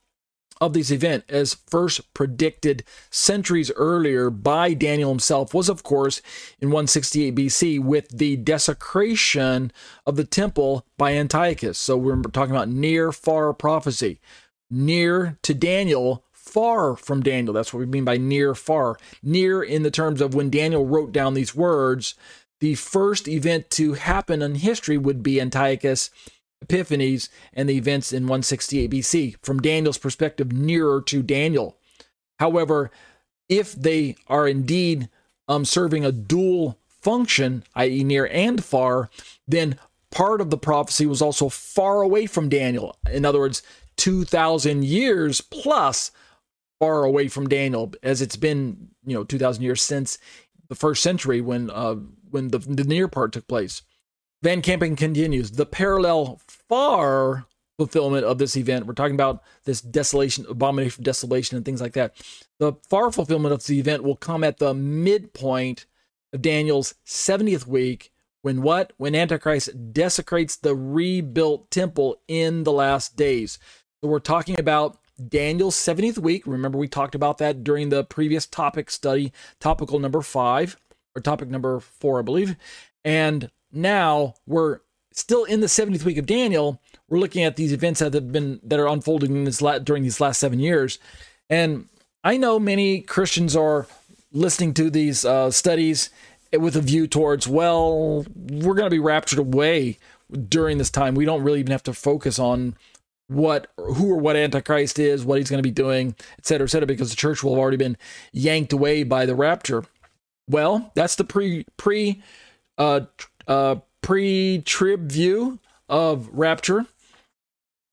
[0.61, 6.21] of this event, as first predicted centuries earlier by Daniel himself, was of course
[6.59, 9.71] in 168 BC with the desecration
[10.05, 11.79] of the temple by Antiochus.
[11.79, 14.21] So we're talking about near far prophecy,
[14.69, 17.53] near to Daniel, far from Daniel.
[17.53, 18.97] That's what we mean by near far.
[19.23, 22.13] Near in the terms of when Daniel wrote down these words,
[22.59, 26.11] the first event to happen in history would be Antiochus
[26.61, 31.77] Epiphanes and the events in 168 BC from Daniel's perspective nearer to Daniel.
[32.39, 32.91] However,
[33.49, 35.09] if they are indeed
[35.47, 39.09] um, serving a dual function, i.e., near and far,
[39.47, 39.77] then
[40.11, 42.95] part of the prophecy was also far away from Daniel.
[43.11, 43.63] In other words,
[43.97, 46.11] 2,000 years plus
[46.79, 50.17] far away from Daniel, as it's been, you know, 2,000 years since
[50.69, 51.95] the first century when uh,
[52.29, 53.81] when the, the near part took place.
[54.43, 57.45] Van Kampen continues the parallel far
[57.77, 58.85] fulfillment of this event.
[58.85, 62.15] We're talking about this desolation, abomination, desolation, and things like that.
[62.59, 65.85] The far fulfillment of the event will come at the midpoint
[66.33, 68.11] of Daniel's 70th week.
[68.41, 68.93] When what?
[68.97, 73.59] When Antichrist desecrates the rebuilt temple in the last days.
[74.01, 76.47] So we're talking about Daniel's 70th week.
[76.47, 80.77] Remember, we talked about that during the previous topic study, topical number five,
[81.15, 82.55] or topic number four, I believe.
[83.03, 84.79] And now we're
[85.11, 86.81] still in the 70th week of Daniel.
[87.09, 90.39] We're looking at these events that have been that are unfolding la- during these last
[90.39, 90.99] seven years,
[91.49, 91.87] and
[92.23, 93.87] I know many Christians are
[94.31, 96.09] listening to these uh, studies
[96.57, 99.97] with a view towards, well, we're going to be raptured away
[100.49, 101.15] during this time.
[101.15, 102.75] We don't really even have to focus on
[103.31, 106.67] what who or what antichrist is what he's going to be doing et cetera et
[106.67, 107.95] cetera because the church will have already been
[108.33, 109.85] yanked away by the rapture
[110.49, 112.21] well that's the pre pre
[112.77, 112.99] uh
[113.47, 116.85] uh, pre trib view of rapture.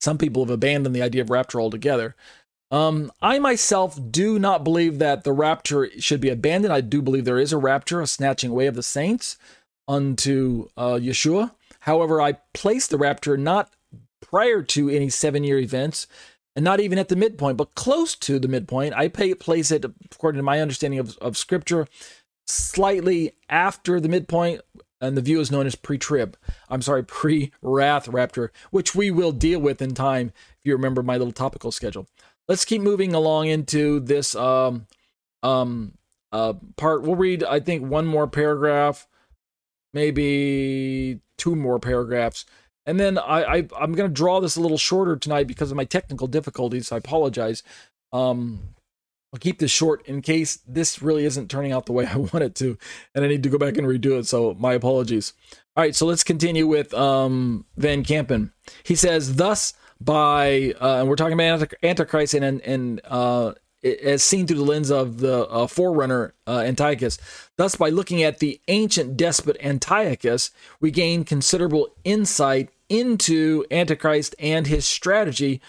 [0.01, 2.15] Some people have abandoned the idea of rapture altogether.
[2.71, 6.73] Um, I myself do not believe that the rapture should be abandoned.
[6.73, 9.39] I do believe there is a rapture, a snatching away of the saints
[9.87, 11.53] unto uh, Yeshua.
[11.81, 13.73] However, I place the rapture not
[14.21, 16.07] prior to any seven year events
[16.55, 18.93] and not even at the midpoint, but close to the midpoint.
[18.95, 21.87] I pay, place it, according to my understanding of, of scripture,
[22.47, 24.61] slightly after the midpoint,
[25.01, 26.37] and the view is known as pre-trib.
[26.69, 31.17] I'm sorry, pre-wrath rapture, which we will deal with in time if you remember my
[31.17, 32.09] little topical schedule.
[32.49, 34.87] Let's keep moving along into this um
[35.43, 35.95] um
[36.33, 37.03] uh part.
[37.03, 39.07] We'll read I think one more paragraph,
[39.93, 42.45] maybe two more paragraphs.
[42.87, 45.85] And then I, I I'm gonna draw this a little shorter tonight because of my
[45.85, 46.91] technical difficulties.
[46.91, 47.63] I apologize.
[48.13, 48.75] Um
[49.33, 52.43] I'll keep this short in case this really isn't turning out the way I want
[52.43, 52.79] it to,
[53.15, 54.27] and I need to go back and redo it.
[54.27, 55.33] So my apologies.
[55.77, 58.53] All right, so let's continue with um, Van Kampen.
[58.83, 64.47] He says, "Thus, by uh, and we're talking about Antichrist and and uh, as seen
[64.47, 67.19] through the lens of the uh, forerunner uh, Antiochus.
[67.57, 74.67] Thus, by looking at the ancient despot Antiochus, we gain considerable insight into Antichrist and
[74.67, 75.61] his strategy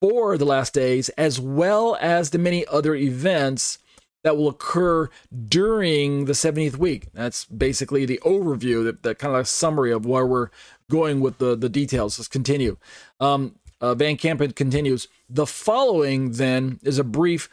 [0.00, 3.78] for the last days, as well as the many other events
[4.24, 5.08] that will occur
[5.48, 7.08] during the 70th week.
[7.12, 10.48] That's basically the overview, that, the kind of summary of where we're
[10.90, 12.18] going with the, the details.
[12.18, 12.76] Let's continue.
[13.20, 15.06] Um, uh, Van Kampen continues.
[15.28, 17.48] The following then is a brief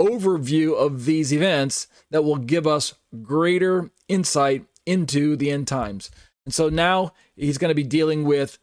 [0.00, 6.10] overview of these events that will give us greater insight into the end times.
[6.44, 8.58] And so now he's going to be dealing with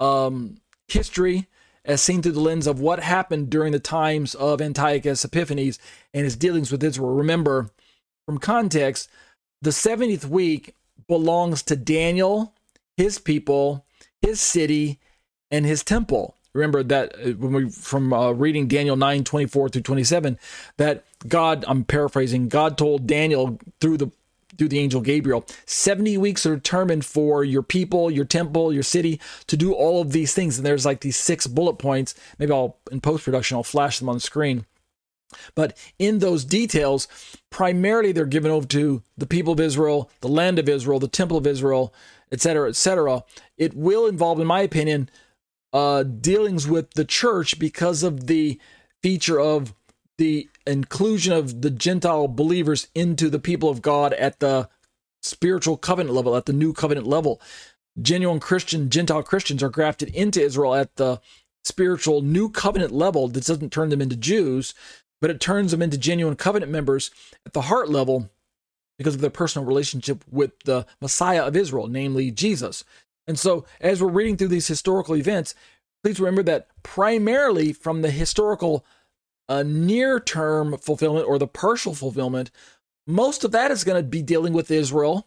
[0.00, 1.46] um, history
[1.88, 5.78] as seen through the lens of what happened during the times of Antiochus Epiphanes
[6.12, 7.14] and his dealings with Israel.
[7.14, 7.70] Remember,
[8.26, 9.08] from context,
[9.62, 10.74] the 70th week
[11.08, 12.52] belongs to Daniel,
[12.98, 13.86] his people,
[14.20, 15.00] his city,
[15.50, 16.36] and his temple.
[16.52, 20.38] Remember that uh, when we from uh, reading Daniel 9 24 through 27,
[20.76, 24.10] that God, I'm paraphrasing, God told Daniel through the
[24.58, 25.46] through the angel Gabriel.
[25.64, 30.12] 70 weeks are determined for your people, your temple, your city to do all of
[30.12, 30.58] these things.
[30.58, 32.14] And there's like these six bullet points.
[32.38, 34.66] Maybe I'll, in post production, I'll flash them on the screen.
[35.54, 37.06] But in those details,
[37.50, 41.36] primarily they're given over to the people of Israel, the land of Israel, the temple
[41.36, 41.94] of Israel,
[42.32, 43.24] etc., etc.
[43.56, 45.10] It will involve, in my opinion,
[45.72, 48.58] uh, dealings with the church because of the
[49.02, 49.74] feature of
[50.16, 54.68] the inclusion of the Gentile believers into the people of God at the
[55.22, 57.40] spiritual covenant level, at the new covenant level.
[58.00, 61.20] Genuine Christian, Gentile Christians are grafted into Israel at the
[61.64, 64.74] spiritual new covenant level that doesn't turn them into Jews,
[65.20, 67.10] but it turns them into genuine covenant members
[67.44, 68.30] at the heart level
[68.98, 72.84] because of their personal relationship with the Messiah of Israel, namely Jesus.
[73.26, 75.54] And so, as we're reading through these historical events,
[76.02, 78.84] please remember that primarily from the historical
[79.48, 82.50] uh, near term fulfillment or the partial fulfillment,
[83.06, 85.26] most of that is going to be dealing with Israel,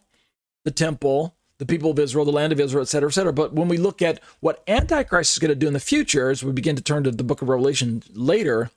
[0.64, 3.32] the temple, the people of Israel, the land of Israel, et cetera, et cetera.
[3.32, 6.42] But when we look at what Antichrist is going to do in the future, as
[6.42, 8.70] we begin to turn to the book of Revelation later,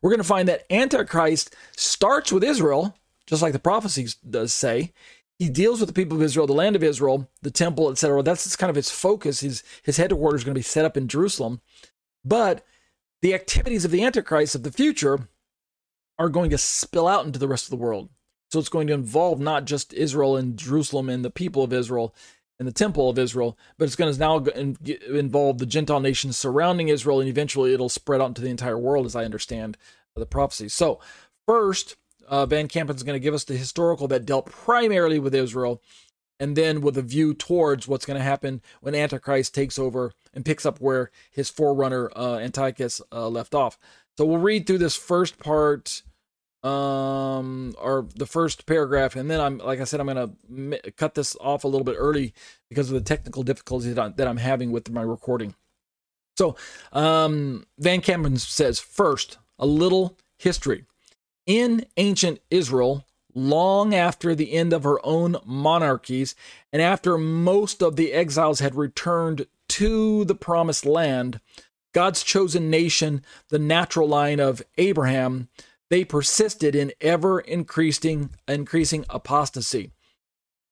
[0.00, 4.92] we're going to find that Antichrist starts with Israel, just like the prophecies does say.
[5.38, 8.22] He deals with the people of Israel, the land of Israel, the temple, et cetera.
[8.22, 9.40] That's kind of his focus.
[9.40, 11.60] His, his headquarters is going to be set up in Jerusalem.
[12.24, 12.64] But
[13.22, 15.28] the activities of the Antichrist of the future
[16.18, 18.08] are going to spill out into the rest of the world.
[18.50, 22.14] So it's going to involve not just Israel and Jerusalem and the people of Israel
[22.58, 26.88] and the temple of Israel, but it's going to now involve the Gentile nations surrounding
[26.88, 29.76] Israel, and eventually it'll spread out into the entire world, as I understand
[30.16, 30.68] the prophecy.
[30.68, 30.98] So,
[31.46, 31.94] first,
[32.26, 35.80] uh, Van Kampen is going to give us the historical that dealt primarily with Israel,
[36.40, 40.44] and then with a view towards what's going to happen when Antichrist takes over and
[40.44, 43.78] picks up where his forerunner uh, Antiochus uh, left off.
[44.16, 46.02] So we'll read through this first part
[46.64, 51.14] um or the first paragraph and then i'm like i said i'm gonna m- cut
[51.14, 52.34] this off a little bit early
[52.68, 55.54] because of the technical difficulties that, I, that i'm having with my recording
[56.36, 56.56] so
[56.92, 60.84] um van kampen says first a little history
[61.46, 66.34] in ancient israel long after the end of her own monarchies
[66.72, 71.40] and after most of the exiles had returned to the promised land
[71.92, 75.48] god's chosen nation the natural line of abraham
[75.90, 79.92] they persisted in ever increasing increasing apostasy.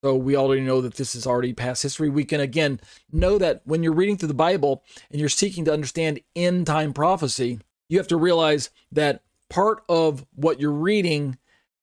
[0.03, 2.09] So we already know that this is already past history.
[2.09, 2.79] We can again
[3.11, 6.93] know that when you're reading through the Bible and you're seeking to understand end time
[6.93, 11.37] prophecy, you have to realize that part of what you're reading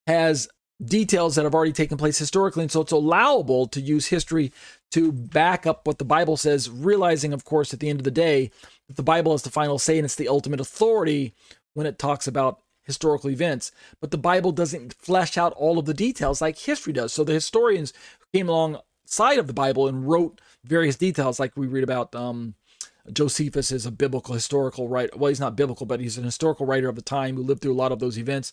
[0.06, 0.48] has
[0.86, 2.62] details that have already taken place historically.
[2.62, 4.52] And so it's allowable to use history
[4.92, 8.10] to back up what the Bible says, realizing, of course, at the end of the
[8.10, 8.50] day,
[8.88, 11.34] that the Bible has the final say and it's the ultimate authority
[11.74, 15.94] when it talks about historical events, but the Bible doesn't flesh out all of the
[15.94, 17.12] details like history does.
[17.12, 21.66] So the historians who came alongside of the Bible and wrote various details, like we
[21.66, 22.54] read about um,
[23.12, 25.12] Josephus is a biblical historical writer.
[25.16, 27.74] Well, he's not biblical, but he's an historical writer of the time who lived through
[27.74, 28.52] a lot of those events.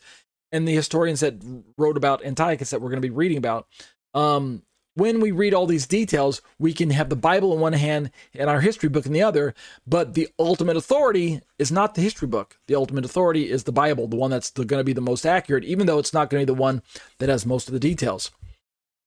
[0.51, 1.35] And the historians that
[1.77, 3.67] wrote about Antiochus that we're going to be reading about,
[4.13, 4.63] um,
[4.95, 8.49] when we read all these details, we can have the Bible in one hand and
[8.49, 9.53] our history book in the other,
[9.87, 12.57] but the ultimate authority is not the history book.
[12.67, 15.63] The ultimate authority is the Bible, the one that's going to be the most accurate,
[15.63, 16.81] even though it's not going to be the one
[17.19, 18.31] that has most of the details.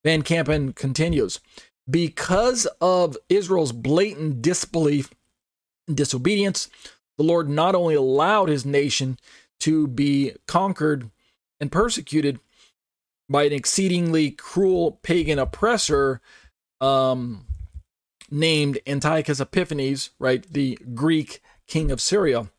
[0.04, 1.40] Van Kampen continues
[1.88, 5.12] Because of Israel's blatant disbelief
[5.86, 6.70] and disobedience,
[7.18, 9.18] the Lord not only allowed his nation
[9.60, 11.10] to be conquered
[11.64, 12.40] and persecuted,
[13.26, 16.20] by an exceedingly cruel pagan oppressor
[16.78, 17.46] um,
[18.30, 22.50] named Antiochus Epiphanes, right, the Greek king of Syria.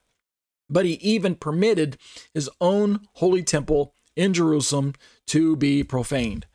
[0.68, 2.00] But he even permitted
[2.34, 4.96] his own holy temple in Jerusalem
[5.28, 6.48] to be profaned.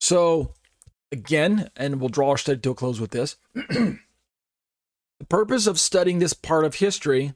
[0.00, 0.52] So,
[1.10, 3.36] again, and we'll draw our study to a close with this.
[3.54, 3.98] the
[5.28, 7.34] purpose of studying this part of history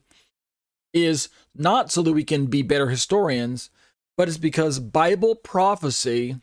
[0.93, 3.69] is not so that we can be better historians,
[4.21, 6.35] but it's because Bible prophecy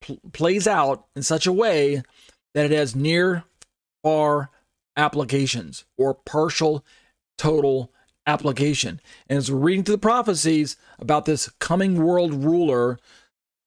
[0.00, 2.02] pl- plays out in such a way
[2.54, 3.44] that it has near
[4.02, 4.48] far
[4.96, 6.86] applications or partial
[7.36, 7.92] total
[8.26, 8.98] application.
[9.28, 12.98] And as we're reading through the prophecies about this coming world ruler,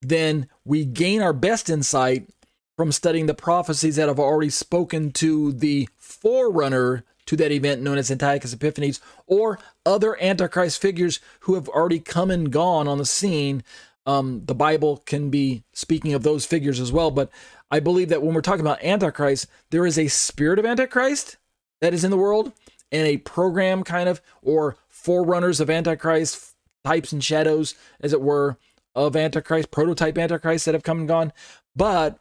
[0.00, 2.28] then we gain our best insight
[2.76, 7.98] from studying the prophecies that have already spoken to the forerunner to that event known
[7.98, 13.04] as Antiochus Epiphanes, or other Antichrist figures who have already come and gone on the
[13.06, 13.62] scene.
[14.06, 17.30] Um, the Bible can be speaking of those figures as well, but
[17.70, 21.36] I believe that when we're talking about Antichrist, there is a spirit of Antichrist
[21.80, 22.52] that is in the world,
[22.90, 26.54] and a program kind of, or forerunners of Antichrist,
[26.84, 28.58] types and shadows, as it were,
[28.94, 31.32] of Antichrist, prototype Antichrist that have come and gone.
[31.74, 32.18] But,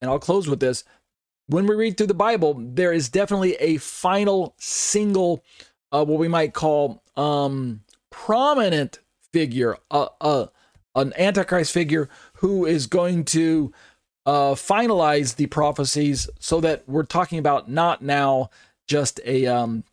[0.00, 0.84] and I'll close with this
[1.48, 5.42] when we read through the Bible, there is definitely a final single,
[5.90, 7.80] uh, what we might call um,
[8.10, 9.00] prominent
[9.32, 10.46] figure, uh, uh,
[10.94, 13.72] an Antichrist figure who is going to
[14.26, 18.50] uh, finalize the prophecies so that we're talking about not now
[18.86, 19.84] just a, um,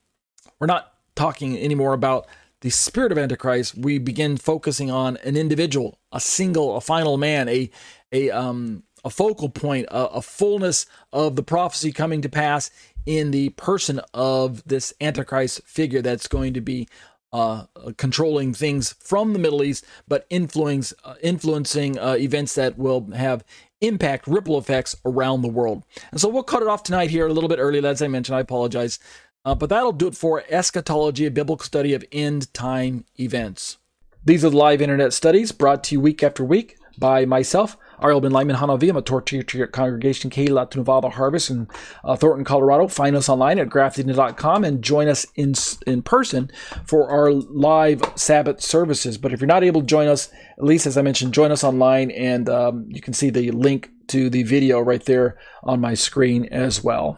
[0.59, 2.27] we're not talking anymore about
[2.61, 3.77] the spirit of Antichrist.
[3.77, 7.69] We begin focusing on an individual, a single, a final man, a,
[8.11, 12.71] a, um, a focal point, a, a fullness of the prophecy coming to pass
[13.05, 16.89] in the person of this Antichrist figure that's going to be
[17.31, 17.65] uh,
[17.97, 23.43] controlling things from the Middle East, but influence, uh, influencing uh, events that will have
[23.81, 25.83] impact, ripple effects around the world.
[26.11, 28.37] And so we'll cut it off tonight here a little bit early, as I mentioned.
[28.37, 28.99] I apologize.
[29.43, 33.77] Uh, but that'll do it for eschatology, a biblical study of end time events.
[34.23, 38.21] These are the live internet studies brought to you week after week by myself, Ariel
[38.21, 38.89] Ben Lyman HaNaviy.
[38.89, 41.67] I'm a Torture Congregation Kehillat Nevada Harvest in
[42.03, 42.87] uh, Thornton, Colorado.
[42.87, 45.53] Find us online at grafted.com and join us in
[45.87, 46.51] in person
[46.85, 49.17] for our live Sabbath services.
[49.17, 51.63] But if you're not able to join us, at least as I mentioned, join us
[51.63, 55.93] online, and um, you can see the link to the video right there on my
[55.93, 57.17] screen as well.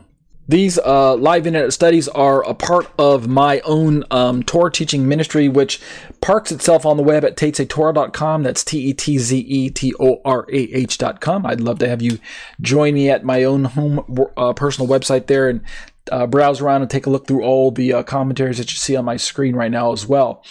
[0.50, 5.50] These uh, live internet studies are a part of my own um, Torah teaching ministry,
[5.50, 5.82] which
[6.22, 8.44] parks itself on the web at tetzetorah.com.
[8.44, 11.46] That's T E T Z E T O R A H.com.
[11.46, 12.20] I'd love to have you
[12.62, 15.62] join me at my own home uh, personal website there and
[16.14, 18.96] uh, browse around and take a look through all the uh, commentaries that you see
[18.96, 20.46] on my screen right now as well.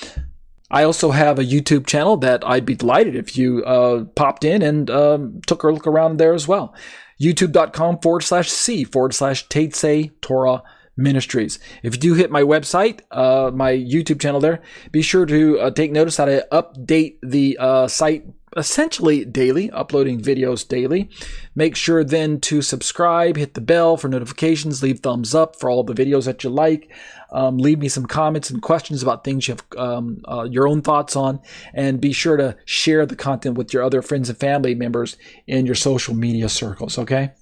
[0.70, 4.60] I also have a YouTube channel that I'd be delighted if you uh, popped in
[4.60, 6.74] and um, took a look around there as well
[7.20, 10.62] youtube.com forward slash C forward slash Tetze Torah
[10.96, 11.58] Ministries.
[11.82, 14.62] If you do hit my website, uh, my YouTube channel there,
[14.92, 18.24] be sure to uh, take notice that I update the uh, site
[18.56, 21.10] essentially daily, uploading videos daily.
[21.54, 25.84] Make sure then to subscribe, hit the bell for notifications, leave thumbs up for all
[25.84, 26.90] the videos that you like.
[27.32, 30.82] Um, leave me some comments and questions about things you have um, uh, your own
[30.82, 31.40] thoughts on,
[31.74, 35.16] and be sure to share the content with your other friends and family members
[35.46, 36.98] in your social media circles.
[36.98, 37.32] Okay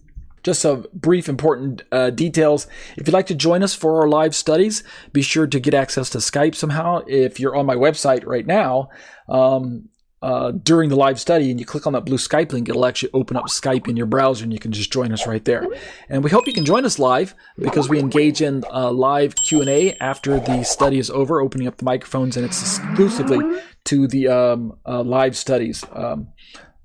[0.44, 2.68] just some brief important uh, details.
[2.96, 6.10] If you'd like to join us for our live studies, be sure to get access
[6.10, 7.02] to Skype somehow.
[7.06, 8.90] If you're on my website right now,
[9.28, 9.88] um,
[10.24, 13.10] uh, during the live study and you click on that blue Skype link, it'll actually
[13.12, 15.66] open up Skype in your browser and you can just join us right there.
[16.08, 19.92] And we hope you can join us live because we engage in uh, live Q&A
[19.98, 24.78] after the study is over, opening up the microphones and it's exclusively to the um,
[24.86, 25.84] uh, live studies.
[25.92, 26.28] Um,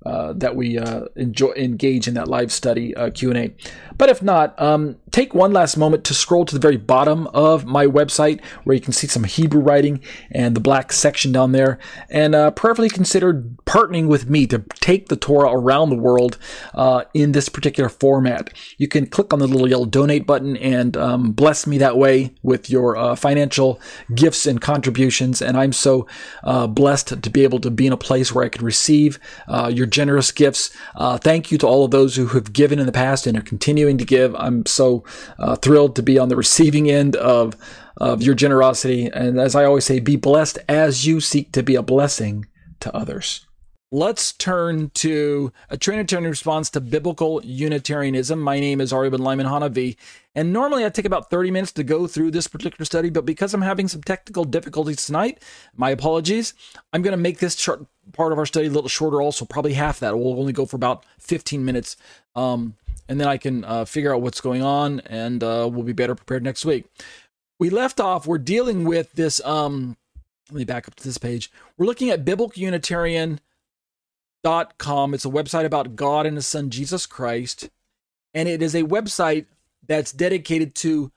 [0.06, 0.78] uh, that we
[1.16, 3.54] enjoy engage in that live study Q&A.
[4.00, 7.66] But if not, um, take one last moment to scroll to the very bottom of
[7.66, 11.78] my website where you can see some Hebrew writing and the black section down there,
[12.08, 13.34] and uh, prayerfully consider
[13.66, 16.38] partnering with me to take the Torah around the world
[16.72, 18.48] uh, in this particular format.
[18.78, 22.34] You can click on the little yellow donate button and um, bless me that way
[22.42, 23.78] with your uh, financial
[24.14, 25.42] gifts and contributions.
[25.42, 26.06] And I'm so
[26.42, 29.20] blessed to be able to be in a place where I can receive
[29.68, 30.70] your generous gifts.
[30.94, 33.42] Uh, thank you to all of those who have given in the past and are
[33.42, 34.34] continuing to give.
[34.36, 35.04] I'm so
[35.38, 37.56] uh, thrilled to be on the receiving end of
[37.96, 39.06] of your generosity.
[39.12, 42.46] And as I always say, be blessed as you seek to be a blessing
[42.80, 43.46] to others.
[43.92, 48.40] Let's turn to a Trinitarian response to biblical Unitarianism.
[48.40, 49.96] My name is Ari Ben Lyman HaNaviy,
[50.36, 53.52] and normally I take about 30 minutes to go through this particular study, but because
[53.52, 55.42] I'm having some technical difficulties tonight,
[55.74, 56.54] my apologies.
[56.92, 57.68] I'm going to make this
[58.12, 60.16] part of our study a little shorter, also, probably half that.
[60.16, 61.96] We'll only go for about 15 minutes,
[62.36, 62.76] um,
[63.10, 66.14] and then I can uh, figure out what's going on, and uh, we'll be better
[66.14, 66.84] prepared next week.
[67.58, 69.44] We left off, we're dealing with this.
[69.44, 69.96] Um,
[70.48, 71.50] let me back up to this page.
[71.76, 73.40] We're looking at biblical Unitarian
[74.78, 75.12] com.
[75.12, 77.68] It's a website about God and His Son Jesus Christ,
[78.32, 79.46] and it is a website
[79.86, 81.10] that's dedicated to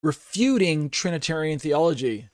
[0.00, 2.28] refuting Trinitarian theology.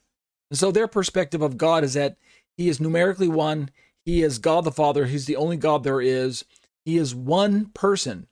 [0.50, 2.18] And so their perspective of God is that
[2.58, 3.70] He is numerically one.
[4.04, 5.06] He is God the Father.
[5.06, 6.44] He's the only God there is.
[6.84, 8.27] He is one person.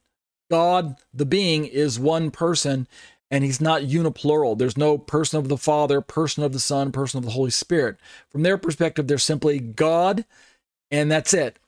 [0.50, 2.86] God, the being, is one person,
[3.30, 4.56] and he's not uniplural.
[4.56, 7.96] There's no person of the Father, person of the Son, person of the Holy Spirit.
[8.30, 10.24] From their perspective, they're simply God,
[10.90, 11.58] and that's it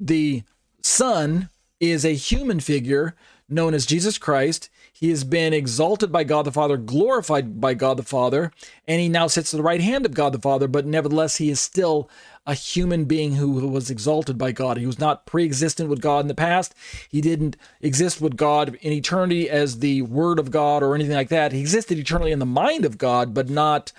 [0.00, 0.42] the
[0.80, 3.14] Son is a human figure
[3.48, 4.70] known as Jesus Christ.
[5.00, 8.52] He has been exalted by God the Father, glorified by God the Father,
[8.86, 11.48] and he now sits at the right hand of God the Father, but nevertheless, he
[11.48, 12.10] is still
[12.44, 14.76] a human being who was exalted by God.
[14.76, 16.74] He was not pre existent with God in the past.
[17.08, 21.30] He didn't exist with God in eternity as the Word of God or anything like
[21.30, 21.52] that.
[21.52, 23.92] He existed eternally in the mind of God, but not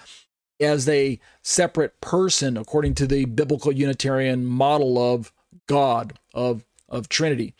[0.59, 5.33] as a separate person according to the biblical Unitarian model of
[5.65, 7.55] God of of Trinity.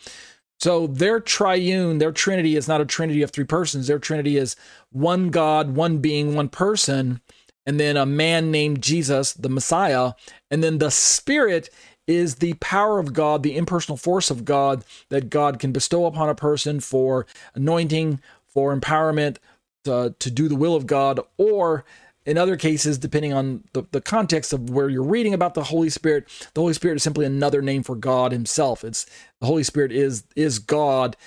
[0.62, 3.88] So their triune, their Trinity is not a Trinity of three persons.
[3.88, 4.56] Their Trinity is
[4.92, 7.20] one God, one being, one person,
[7.66, 10.14] and then a man named Jesus, the Messiah,
[10.52, 11.72] and then the Spirit
[12.06, 16.30] is the power of God, the impersonal force of God that God can bestow upon
[16.30, 19.38] a person for anointing, for empowerment,
[19.86, 21.86] to, do the will of God, or
[22.26, 25.90] in other cases, depending on the, the context of where you're reading about the Holy
[25.90, 28.84] Spirit, the Holy Spirit is simply another name for God Himself.
[28.84, 29.06] It's
[29.40, 31.18] the Holy Spirit is is God,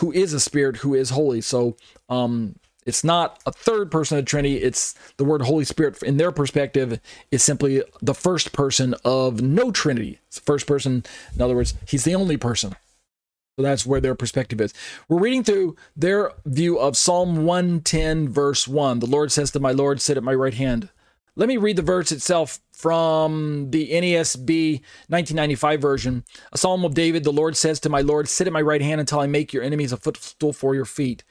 [0.00, 1.40] who is a spirit who is holy.
[1.40, 1.76] So
[2.08, 4.56] um, it's not a third person of the Trinity.
[4.56, 9.70] It's the word Holy Spirit, in their perspective, is simply the first person of no
[9.70, 10.18] Trinity.
[10.26, 11.04] It's the first person.
[11.34, 12.74] In other words, he's the only person.
[13.56, 14.74] So that's where their perspective is.
[15.08, 18.98] We're reading through their view of Psalm 110, verse 1.
[18.98, 20.88] The Lord says to my Lord, Sit at my right hand.
[21.36, 26.24] Let me read the verse itself from the NASB 1995 version.
[26.52, 29.00] A psalm of David, the Lord says to my Lord, Sit at my right hand
[29.00, 31.22] until I make your enemies a footstool for your feet.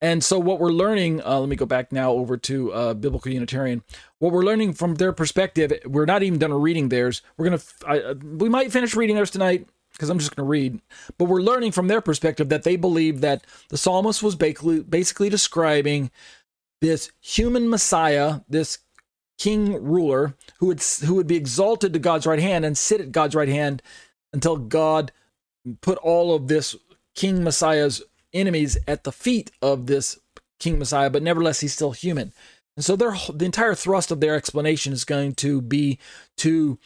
[0.00, 3.32] And so, what we're learning, uh, let me go back now over to uh, Biblical
[3.32, 3.82] Unitarian.
[4.18, 7.22] What we're learning from their perspective, we're not even done reading theirs.
[7.38, 9.66] We're gonna, uh, we might finish reading theirs tonight
[9.96, 10.80] because I'm just gonna read.
[11.18, 15.28] But we're learning from their perspective that they believe that the psalmist was basically, basically
[15.28, 16.10] describing
[16.80, 18.78] this human Messiah, this
[19.38, 23.12] king ruler who would who would be exalted to God's right hand and sit at
[23.12, 23.82] God's right hand
[24.32, 25.12] until God
[25.80, 26.76] put all of this
[27.14, 30.18] king Messiah's enemies at the feet of this
[30.58, 32.32] King Messiah, but nevertheless, he's still human.
[32.76, 35.98] And so their the entire thrust of their explanation is going to be
[36.38, 36.78] to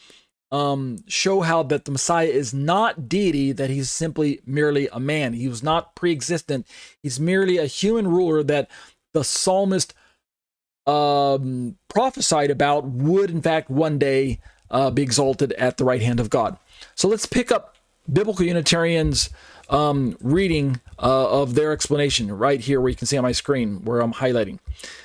[0.51, 5.33] um, show how that the Messiah is not deity, that he's simply merely a man.
[5.33, 6.67] He was not pre-existent.
[7.01, 8.69] He's merely a human ruler that
[9.13, 9.93] the psalmist
[10.85, 14.39] um, prophesied about would, in fact, one day
[14.69, 16.57] uh, be exalted at the right hand of God.
[16.95, 17.75] So let's pick up
[18.11, 19.29] biblical Unitarians'
[19.69, 23.83] um, reading uh, of their explanation right here, where you can see on my screen
[23.85, 24.59] where I'm highlighting.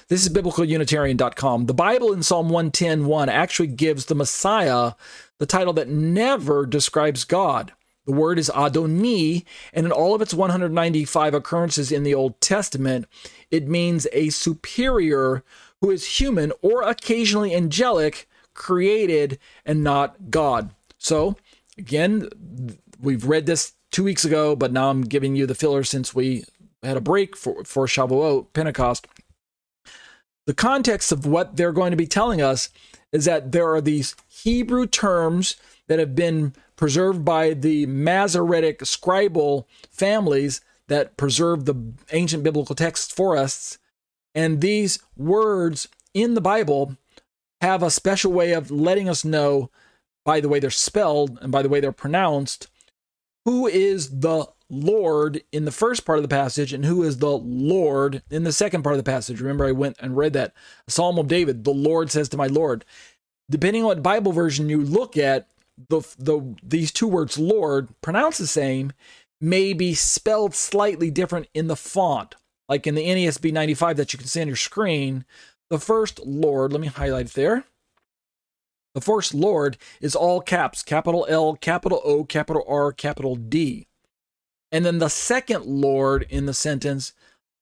[0.09, 1.67] This is biblicalunitarian.com.
[1.67, 4.93] The Bible in Psalm 110:1 actually gives the Messiah
[5.39, 7.73] the title that never describes God.
[8.07, 13.07] The word is Adoni, and in all of its 195 occurrences in the Old Testament,
[13.51, 15.43] it means a superior
[15.81, 20.71] who is human or occasionally angelic, created, and not God.
[20.99, 21.37] So,
[21.77, 22.29] again,
[23.01, 26.45] we've read this two weeks ago, but now I'm giving you the filler since we
[26.83, 29.07] had a break for, for Shavuot, Pentecost.
[30.47, 32.69] The context of what they're going to be telling us
[33.13, 35.57] is that there are these Hebrew terms
[35.89, 43.13] that have been preserved by the Masoretic scribal families that preserve the ancient biblical texts
[43.13, 43.79] for us.
[44.35, 46.97] And these words in the Bible
[47.61, 49.71] have a special way of letting us know
[50.25, 52.69] by the way they're spelled and by the way they're pronounced
[53.47, 57.31] who is the Lord in the first part of the passage and who is the
[57.31, 59.41] Lord in the second part of the passage.
[59.41, 60.53] Remember, I went and read that
[60.89, 61.63] Psalm of David.
[61.63, 62.85] The Lord says to my Lord.
[63.49, 65.49] Depending on what Bible version you look at,
[65.89, 68.93] the the these two words Lord pronounced the same
[69.41, 72.35] may be spelled slightly different in the font.
[72.69, 75.25] Like in the NASB 95 that you can see on your screen,
[75.71, 77.65] the first Lord, let me highlight it there.
[78.95, 83.87] The first Lord is all caps, capital L, capital O, capital R, capital D.
[84.73, 87.13] And then the second Lord in the sentence,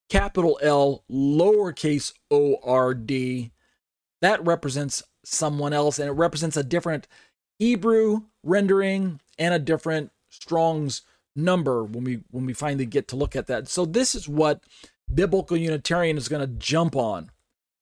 [0.09, 3.51] capital L, lowercase o r d,
[4.23, 7.07] that represents someone else and it represents a different
[7.59, 11.03] Hebrew rendering and a different Strong's
[11.37, 13.69] number when we when we finally get to look at that.
[13.69, 14.63] So this is what
[15.13, 17.31] biblical Unitarian is going to jump on.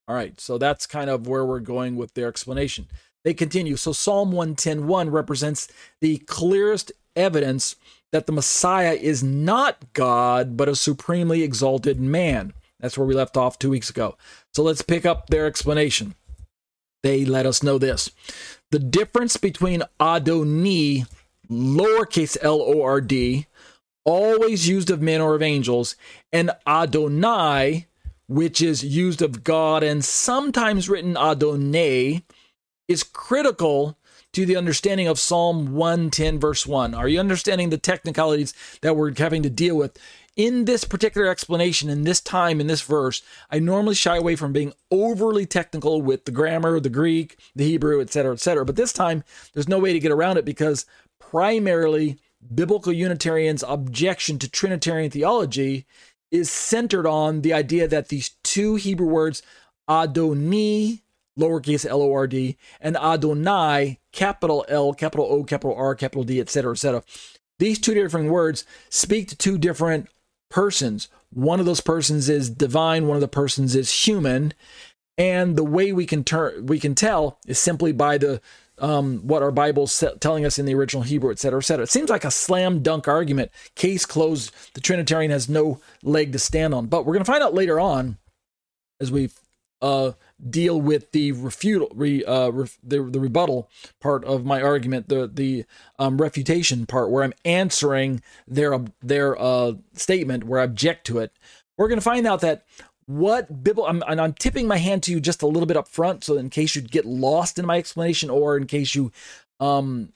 [0.07, 2.87] All right, so that's kind of where we're going with their explanation.
[3.23, 3.77] They continue.
[3.77, 5.67] So Psalm 110:1 represents
[6.01, 7.75] the clearest evidence
[8.11, 12.53] that the Messiah is not God, but a supremely exalted man.
[12.79, 14.17] That's where we left off two weeks ago.
[14.53, 16.15] So let's pick up their explanation.
[17.03, 18.09] They let us know this.
[18.71, 21.05] The difference between Adoni,
[21.51, 23.45] lowercase l o r d,
[24.05, 25.95] always used of men or of angels,
[26.31, 27.87] and Adonai,
[28.27, 32.23] which is used of God and sometimes written Adonai,
[32.87, 33.97] is critical
[34.31, 36.93] to the understanding of Psalm 110, verse 1.
[36.95, 39.97] Are you understanding the technicalities that we're having to deal with?
[40.35, 43.21] In this particular explanation, in this time, in this verse,
[43.51, 48.01] I normally shy away from being overly technical with the grammar, the Greek, the Hebrew,
[48.01, 48.65] etc., etc.
[48.65, 49.23] But this time,
[49.53, 50.87] there's no way to get around it because
[51.19, 52.17] primarily
[52.53, 55.85] biblical Unitarians' objection to Trinitarian theology
[56.31, 59.43] is centered on the idea that these two Hebrew words,
[59.87, 61.01] Adoni
[61.39, 66.41] lowercase l o r d, and Adonai, capital L, capital O, capital R, capital D,
[66.41, 67.03] etc., etc.
[67.59, 70.09] These two different words speak to two different
[70.53, 71.09] persons.
[71.33, 74.53] One of those persons is divine, one of the persons is human,
[75.17, 78.39] and the way we can turn we can tell is simply by the
[78.77, 81.83] um, what our Bible's telling us in the original Hebrew, etc., etc.
[81.83, 83.51] It seems like a slam dunk argument.
[83.75, 84.51] Case closed.
[84.73, 86.87] The Trinitarian has no leg to stand on.
[86.87, 88.17] But we're going to find out later on,
[88.99, 89.29] as we
[89.81, 90.13] uh,
[90.49, 93.69] deal with the refutal, re, uh, ref, the, the rebuttal
[93.99, 95.65] part of my argument, the the
[95.99, 101.31] um, refutation part, where I'm answering their their uh, statement, where I object to it.
[101.77, 102.65] We're going to find out that
[103.05, 105.87] what biblical I'm, and I'm tipping my hand to you just a little bit up
[105.87, 109.11] front, so in case you get lost in my explanation, or in case you
[109.59, 110.13] um,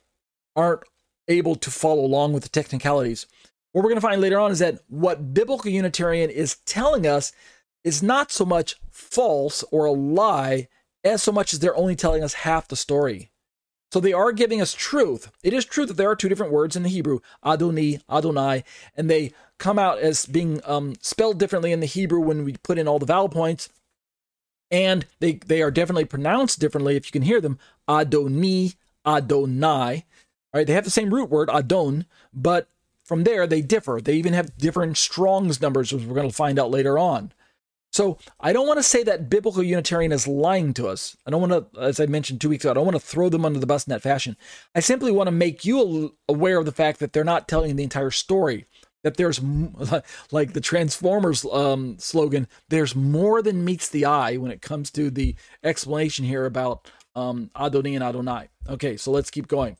[0.55, 0.83] aren't
[1.27, 3.25] able to follow along with the technicalities.
[3.71, 7.31] What we're going to find later on is that what biblical Unitarian is telling us
[7.87, 10.67] is not so much false or a lie
[11.05, 13.31] as so much as they're only telling us half the story.
[13.93, 15.31] So they are giving us truth.
[15.41, 18.65] It is true that there are two different words in the Hebrew, Adoni, Adonai,
[18.97, 22.77] and they come out as being um, spelled differently in the Hebrew when we put
[22.77, 23.69] in all the vowel points.
[24.69, 27.57] And they, they are definitely pronounced differently if you can hear them,
[27.87, 28.75] Adoni,
[29.05, 30.03] Adonai.
[30.53, 32.67] All right, they have the same root word, Adon, but
[33.05, 34.01] from there they differ.
[34.03, 37.31] They even have different Strong's numbers, which we're going to find out later on.
[37.97, 41.17] So I don't want to say that biblical Unitarian is lying to us.
[41.25, 43.27] I don't want to, as I mentioned two weeks ago, I don't want to throw
[43.27, 44.37] them under the bus in that fashion.
[44.75, 47.81] I simply want to make you aware of the fact that they're not telling the
[47.81, 48.67] entire story.
[49.01, 49.41] That there's,
[50.31, 55.09] like the Transformers um, slogan, there's more than meets the eye when it comes to
[55.09, 55.33] the
[55.63, 58.49] explanation here about um, Adoni and Adonai.
[58.69, 59.75] Okay, so let's keep going.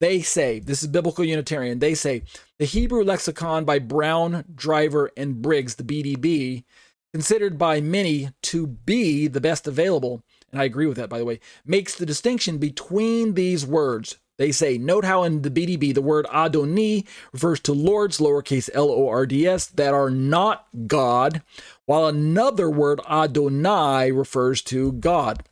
[0.00, 2.22] They say, this is Biblical Unitarian, they say
[2.58, 6.64] the Hebrew lexicon by Brown, Driver, and Briggs, the BDB,
[7.18, 11.24] considered by many to be the best available, and I agree with that, by the
[11.24, 14.18] way, makes the distinction between these words.
[14.36, 18.88] They say, note how in the BDB the word Adoni refers to lords, lowercase l
[18.92, 21.42] o r d s, that are not God,
[21.86, 25.42] while another word Adonai refers to God.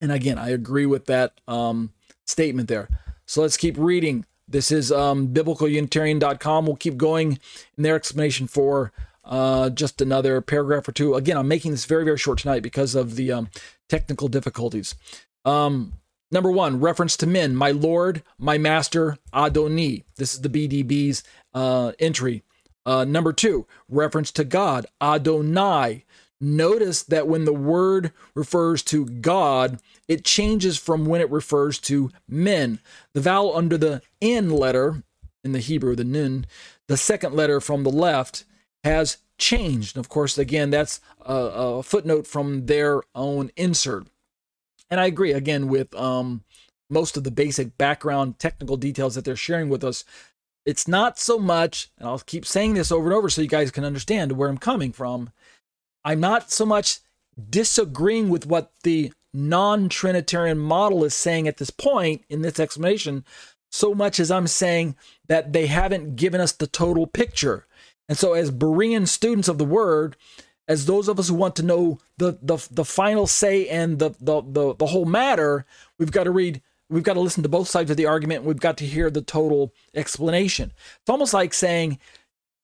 [0.00, 1.92] And again, I agree with that um,
[2.26, 2.88] statement there.
[3.24, 4.26] So let's keep reading.
[4.48, 6.66] This is um, biblicalunitarian.com.
[6.66, 7.38] We'll keep going
[7.76, 8.90] in their explanation for
[9.28, 11.14] uh, just another paragraph or two.
[11.14, 13.50] Again, I'm making this very, very short tonight because of the um,
[13.88, 14.94] technical difficulties.
[15.44, 15.94] Um,
[16.30, 20.04] number one, reference to men, my Lord, my Master, Adoni.
[20.16, 21.22] This is the BDB's
[21.54, 22.42] uh, entry.
[22.86, 26.04] Uh, number two, reference to God, Adonai.
[26.40, 32.10] Notice that when the word refers to God, it changes from when it refers to
[32.28, 32.78] men.
[33.12, 35.02] The vowel under the N letter
[35.44, 36.46] in the Hebrew, the Nun,
[36.86, 38.44] the second letter from the left,
[38.84, 39.96] has changed.
[39.96, 44.06] And of course, again, that's a, a, footnote from their own insert.
[44.90, 46.44] And I agree again with um,
[46.90, 50.04] most of the basic background technical details that they're sharing with us.
[50.66, 53.70] It's not so much, and I'll keep saying this over and over so you guys
[53.70, 55.30] can understand where I'm coming from.
[56.04, 57.00] I'm not so much
[57.48, 63.24] disagreeing with what the non Trinitarian model is saying at this point in this explanation,
[63.70, 67.66] so much as I'm saying that they haven't given us the total picture.
[68.08, 70.16] And so, as Berean students of the word,
[70.66, 74.10] as those of us who want to know the the, the final say and the,
[74.20, 75.66] the the the whole matter,
[75.98, 78.44] we've got to read we've got to listen to both sides of the argument.
[78.44, 80.72] We've got to hear the total explanation.
[81.00, 81.98] It's almost like saying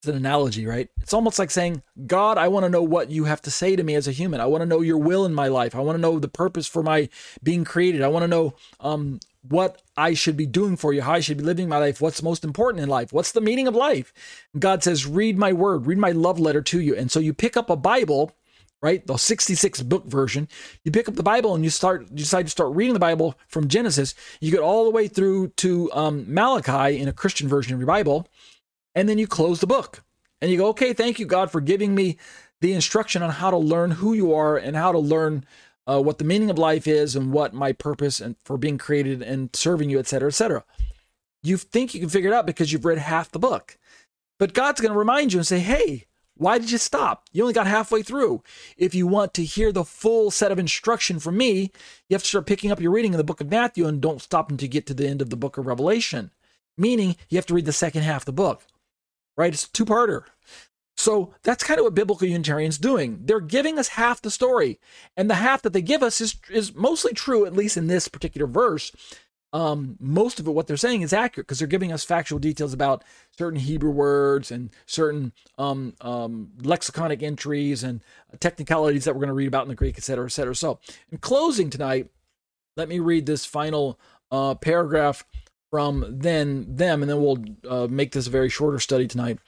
[0.00, 0.88] it's an analogy, right?
[1.00, 3.82] It's almost like saying, God, I want to know what you have to say to
[3.82, 4.40] me as a human.
[4.40, 5.74] I want to know your will in my life.
[5.74, 7.08] I want to know the purpose for my
[7.42, 8.02] being created.
[8.02, 11.38] I want to know um, what I should be doing for you, how I should
[11.38, 14.12] be living my life, what's most important in life, what's the meaning of life.
[14.58, 16.96] God says, read my word, read my love letter to you.
[16.96, 18.32] And so you pick up a Bible,
[18.80, 19.06] right?
[19.06, 20.48] The 66 book version.
[20.82, 23.38] You pick up the Bible and you start, you decide to start reading the Bible
[23.48, 24.14] from Genesis.
[24.40, 27.86] You get all the way through to um, Malachi in a Christian version of your
[27.86, 28.26] Bible
[28.94, 30.02] and then you close the book
[30.40, 32.16] and you go, okay, thank you, God, for giving me
[32.60, 35.44] the instruction on how to learn who you are and how to learn
[35.86, 39.22] uh, what the meaning of life is and what my purpose and for being created
[39.22, 40.64] and serving you, et cetera, et cetera.
[41.42, 43.76] You think you can figure it out because you've read half the book.
[44.38, 46.06] But God's going to remind you and say, hey,
[46.36, 47.28] why did you stop?
[47.32, 48.42] You only got halfway through.
[48.76, 51.70] If you want to hear the full set of instruction from me,
[52.08, 54.22] you have to start picking up your reading in the book of Matthew and don't
[54.22, 56.30] stop until you get to the end of the book of Revelation.
[56.76, 58.62] Meaning you have to read the second half of the book
[59.36, 59.52] right?
[59.52, 60.24] It's a two parter.
[60.96, 63.20] So that's kind of what biblical Unitarians doing.
[63.24, 64.78] They're giving us half the story,
[65.16, 68.08] and the half that they give us is is mostly true, at least in this
[68.08, 68.92] particular verse.
[69.52, 72.72] Um, most of it, what they're saying, is accurate because they're giving us factual details
[72.72, 73.04] about
[73.38, 78.00] certain Hebrew words and certain um, um, lexiconic entries and
[78.40, 80.56] technicalities that we're going to read about in the Greek, et cetera, et cetera.
[80.56, 80.80] So,
[81.12, 82.10] in closing tonight,
[82.76, 83.98] let me read this final
[84.32, 85.24] uh, paragraph
[85.70, 89.38] from then them, and then we'll uh, make this a very shorter study tonight.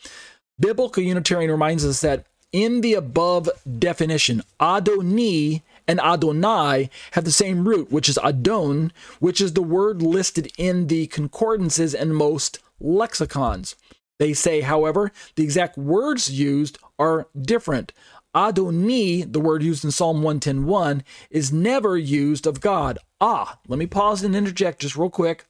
[0.58, 7.68] Biblical Unitarian reminds us that in the above definition, Adoni and Adonai have the same
[7.68, 13.76] root, which is Adon, which is the word listed in the concordances and most lexicons.
[14.18, 17.92] They say, however, the exact words used are different.
[18.34, 22.98] Adoni, the word used in Psalm 110.1, is never used of God.
[23.20, 25.44] Ah, let me pause and interject just real quick.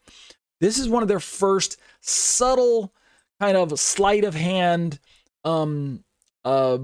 [0.60, 2.92] This is one of their first subtle
[3.40, 4.98] kind of sleight of hand
[5.44, 6.04] um,
[6.44, 6.78] uh,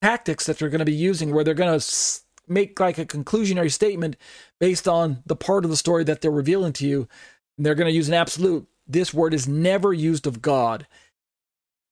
[0.00, 1.86] tactics that they're going to be using where they're going to
[2.48, 4.16] make like a conclusionary statement
[4.60, 7.08] based on the part of the story that they're revealing to you.
[7.56, 8.66] And they're going to use an absolute.
[8.86, 10.86] This word is never used of God.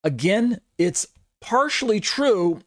[0.03, 1.07] Again, it's
[1.41, 2.63] partially true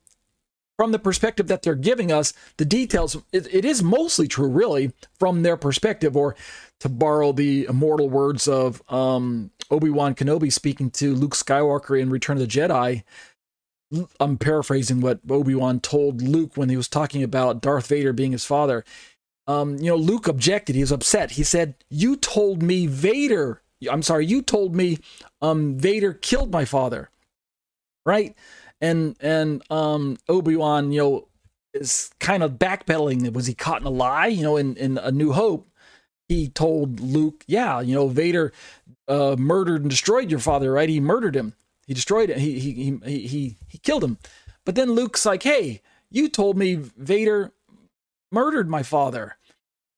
[0.78, 4.92] from the perspective that they're giving us the details it, it is mostly true really
[5.20, 6.36] from their perspective or
[6.84, 12.36] to borrow the immortal words of um, obi-wan kenobi speaking to luke skywalker in return
[12.36, 13.04] of the jedi.
[14.20, 18.44] I'm paraphrasing what obi-wan told luke when he was talking about darth vader being his
[18.44, 18.84] father.
[19.48, 20.76] Um, you know luke objected.
[20.76, 21.32] He was upset.
[21.32, 25.00] He said you told me vader i'm sorry you told me
[25.42, 27.10] um, vader killed my father.
[28.06, 28.36] Right?
[28.82, 31.28] And and um Obi-Wan, you know,
[31.74, 33.32] is kind of backpedaling.
[33.32, 34.28] Was he caught in a lie?
[34.28, 35.70] You know, in, in A New Hope,
[36.34, 38.52] he told Luke, yeah, you know, Vader
[39.08, 40.90] uh, murdered and destroyed your father, right?
[40.90, 41.54] He murdered him.
[41.86, 42.38] He destroyed it.
[42.38, 44.18] He, he, he, he, he killed him.
[44.66, 47.52] But then Luke's like, hey, you told me Vader
[48.32, 49.38] murdered my father.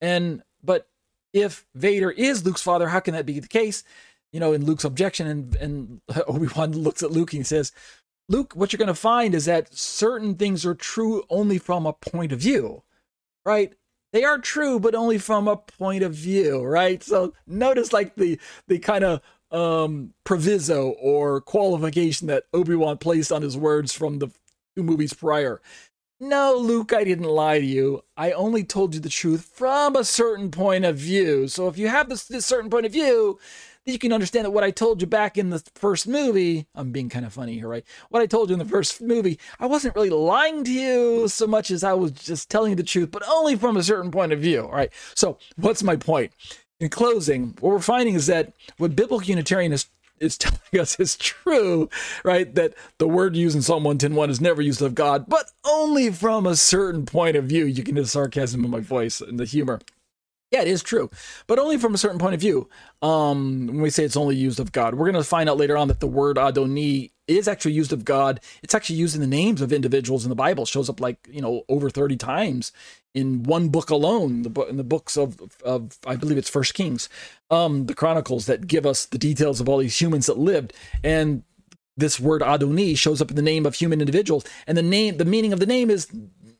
[0.01, 0.87] And, but
[1.33, 3.83] if Vader is Luke's father, how can that be the case?
[4.31, 7.71] You know, in Luke's objection, and, and Obi-Wan looks at Luke and he says,
[8.27, 11.93] Luke, what you're going to find is that certain things are true only from a
[11.93, 12.81] point of view,
[13.45, 13.73] right?
[14.15, 17.03] They are true, but only from a point of view, right?
[17.03, 23.41] So notice like the the kind of um proviso or qualification that Obi-Wan placed on
[23.41, 24.29] his words from the
[24.73, 25.61] two movies prior.
[26.21, 28.03] No, Luke, I didn't lie to you.
[28.15, 31.49] I only told you the truth from a certain point of view.
[31.49, 33.37] So if you have this, this certain point of view,
[33.85, 37.09] you can understand that what I told you back in the first movie, I'm being
[37.09, 37.85] kind of funny here, right?
[38.09, 41.45] What I told you in the first movie, I wasn't really lying to you so
[41.45, 44.33] much as I was just telling you the truth, but only from a certain point
[44.33, 44.91] of view, all right?
[45.13, 46.31] So, what's my point?
[46.79, 51.89] In closing, what we're finding is that what biblical Unitarian is telling us is true,
[52.23, 52.53] right?
[52.55, 56.47] That the word used in Psalm 110.1 is never used of God, but only from
[56.47, 57.65] a certain point of view.
[57.65, 59.79] You can hear the sarcasm in my voice and the humor.
[60.51, 61.09] Yeah, it is true,
[61.47, 62.69] but only from a certain point of view.
[63.01, 65.75] Um, when we say it's only used of God, we're going to find out later
[65.75, 68.39] on that the word Adoni is actually used of God.
[68.61, 70.63] It's actually used in the names of individuals in the Bible.
[70.63, 72.71] It shows up like you know over thirty times
[73.15, 74.43] in one book alone.
[74.43, 77.09] The book in the books of of I believe it's First Kings,
[77.49, 80.73] um, the Chronicles that give us the details of all these humans that lived
[81.03, 81.43] and
[81.97, 85.25] this word Adoni shows up in the name of human individuals, and the name, the
[85.25, 86.07] meaning of the name is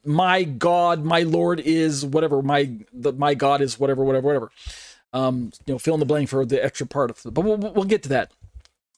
[0.06, 2.42] my God, my Lord is whatever.
[2.42, 4.52] My the, my God is whatever, whatever, whatever.
[5.14, 7.34] Um, you know, fill in the blank for the extra part of it.
[7.34, 8.32] But we'll, we'll get to that.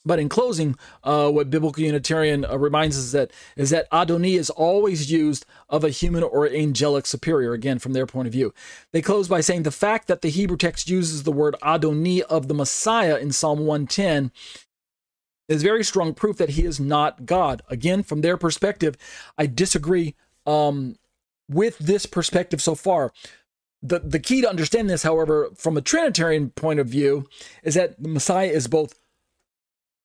[0.08, 4.50] But in closing, uh, what biblical Unitarian uh, reminds us that is that Adoni is
[4.50, 7.52] always used of a human or angelic superior.
[7.52, 8.54] Again, from their point of view,
[8.94, 12.48] they close by saying the fact that the Hebrew text uses the word Adoni of
[12.48, 14.32] the Messiah in Psalm 110
[15.50, 17.62] is very strong proof that he is not God.
[17.70, 18.96] Again, from their perspective,
[19.38, 20.16] I disagree
[20.48, 20.96] um,
[21.48, 23.12] with this perspective so far.
[23.84, 27.30] The, the key to understand this, however, from a Trinitarian point of view,
[27.64, 29.00] is that the Messiah is both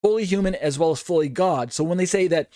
[0.02, 1.72] fully human as well as fully God.
[1.72, 2.50] So when they say that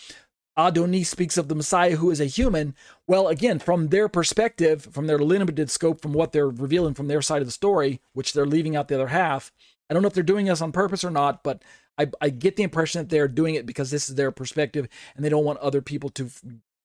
[0.59, 2.75] Adoni speaks of the Messiah who is a human,
[3.07, 7.23] well, again, from their perspective, from their limited scope, from what they're revealing from their
[7.23, 9.53] side of the story, which they're leaving out the other half,
[9.89, 11.63] I don't know if they're doing this on purpose or not, but
[11.99, 15.25] I, I get the impression that they're doing it because this is their perspective and
[15.25, 16.31] they don't want other people to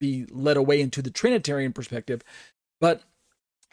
[0.02, 2.22] be led away into the Trinitarian perspective.
[2.82, 3.04] But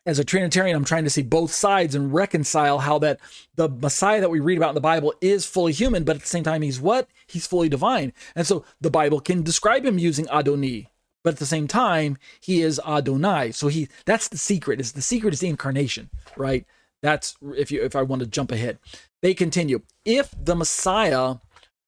[0.07, 3.18] as a Trinitarian, I'm trying to see both sides and reconcile how that
[3.57, 6.29] the Messiah that we read about in the Bible is fully human, but at the
[6.29, 7.09] same time, he's what?
[7.26, 8.12] He's fully divine.
[8.37, 10.87] And so the Bible can describe him using Adoni,
[11.24, 13.51] but at the same time, he is Adonai.
[13.51, 14.81] So he that's the secret.
[14.81, 16.64] Is the secret is the incarnation, right?
[17.03, 18.79] That's if you if I want to jump ahead.
[19.20, 19.83] They continue.
[20.05, 21.37] If the Messiah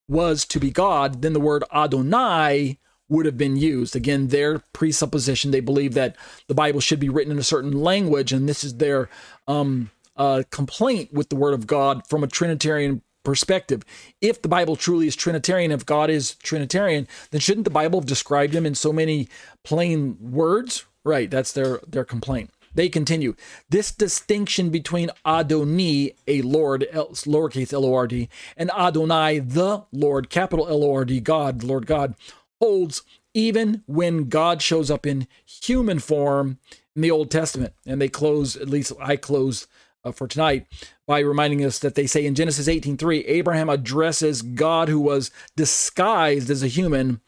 [0.09, 2.78] was to be God, then the word Adonai
[3.11, 3.94] would have been used.
[3.94, 8.32] Again, their presupposition, they believe that the Bible should be written in a certain language,
[8.32, 9.11] and this is their
[9.46, 13.84] um, uh, complaint with the Word of God from a Trinitarian perspective.
[14.20, 18.06] If the Bible truly is Trinitarian, if God is Trinitarian, then shouldn't the Bible have
[18.06, 19.28] described him in so many
[19.64, 20.86] plain words?
[21.04, 22.50] Right, that's their their complaint.
[22.74, 23.34] They continue.
[23.68, 30.30] This distinction between Adoni, a Lord, lowercase L O R D, and Adonai, the Lord,
[30.30, 32.14] capital L O R D, God, Lord God,
[32.61, 33.02] holds
[33.34, 36.58] even when God shows up in human form
[36.96, 37.74] in the Old Testament.
[37.86, 39.66] And they close, at least I close
[40.04, 40.66] uh, for tonight,
[41.06, 46.50] by reminding us that they say in Genesis 18:3, Abraham addresses God who was disguised
[46.50, 47.20] as a human,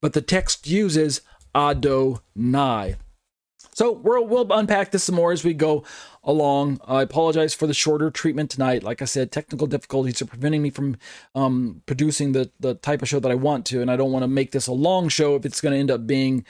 [0.00, 1.22] but the text uses
[1.54, 2.96] Adonai.
[3.72, 5.84] So we'll, we'll unpack this some more as we go
[6.28, 6.78] along.
[6.86, 8.82] I apologize for the shorter treatment tonight.
[8.82, 10.98] Like I said, technical difficulties are preventing me from
[11.34, 14.24] um, producing the, the type of show that I want to, and I don't want
[14.24, 16.44] to make this a long show if it's going to end up being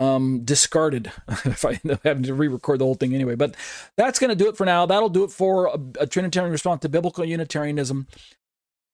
[0.00, 1.12] um, discarded
[1.44, 3.36] if I end up having to re-record the whole thing anyway.
[3.36, 3.54] But
[3.96, 4.86] that's going to do it for now.
[4.86, 8.08] That'll do it for a, a Trinitarian response to biblical Unitarianism.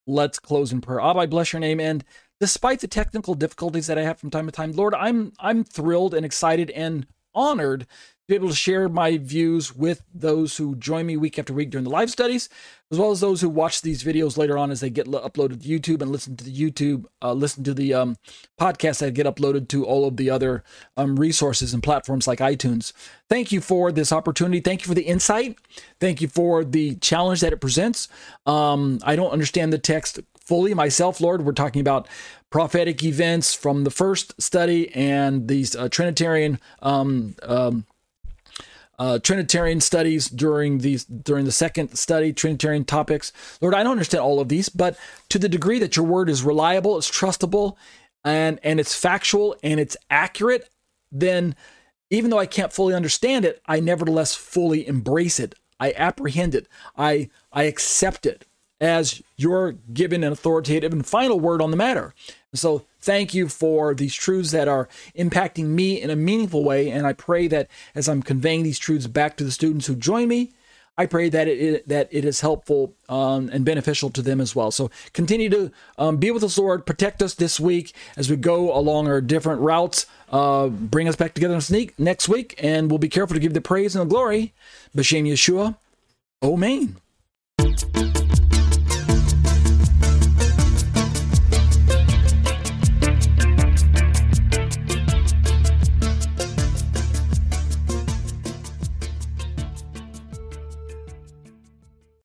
[0.06, 1.00] Let's close in prayer.
[1.00, 1.80] Abba, I bless your name.
[1.80, 2.04] And
[2.38, 6.12] despite the technical difficulties that I have from time to time, Lord, I'm I'm thrilled
[6.12, 7.86] and excited and honored
[8.28, 11.84] be able to share my views with those who join me week after week during
[11.84, 12.50] the live studies,
[12.90, 15.68] as well as those who watch these videos later on as they get uploaded to
[15.68, 18.16] YouTube and listen to the YouTube, uh, listen to the um,
[18.60, 20.62] podcast that get uploaded to all of the other
[20.98, 22.92] um, resources and platforms like iTunes.
[23.30, 24.60] Thank you for this opportunity.
[24.60, 25.56] Thank you for the insight.
[25.98, 28.08] Thank you for the challenge that it presents.
[28.44, 31.46] Um, I don't understand the text fully myself, Lord.
[31.46, 32.06] We're talking about
[32.50, 37.86] prophetic events from the first study and these uh, Trinitarian um, um,
[38.98, 43.32] uh, Trinitarian studies during these during the second study, Trinitarian topics.
[43.60, 44.96] Lord, I don't understand all of these, but
[45.28, 47.76] to the degree that your word is reliable, it's trustable,
[48.24, 50.68] and and it's factual and it's accurate,
[51.12, 51.54] then
[52.10, 55.54] even though I can't fully understand it, I nevertheless fully embrace it.
[55.78, 56.66] I apprehend it.
[56.96, 58.46] I I accept it
[58.80, 62.14] as your given and authoritative and final word on the matter.
[62.54, 66.90] So thank you for these truths that are impacting me in a meaningful way.
[66.90, 70.28] And I pray that as I'm conveying these truths back to the students who join
[70.28, 70.52] me,
[70.98, 74.72] I pray that it, that it is helpful um, and beneficial to them as well.
[74.72, 76.86] So continue to um, be with us, Lord.
[76.86, 80.06] Protect us this week as we go along our different routes.
[80.30, 81.58] Uh, bring us back together
[81.98, 84.52] next week, and we'll be careful to give the praise and the glory.
[84.94, 85.76] B'Shem Yeshua.
[86.42, 86.96] Amen.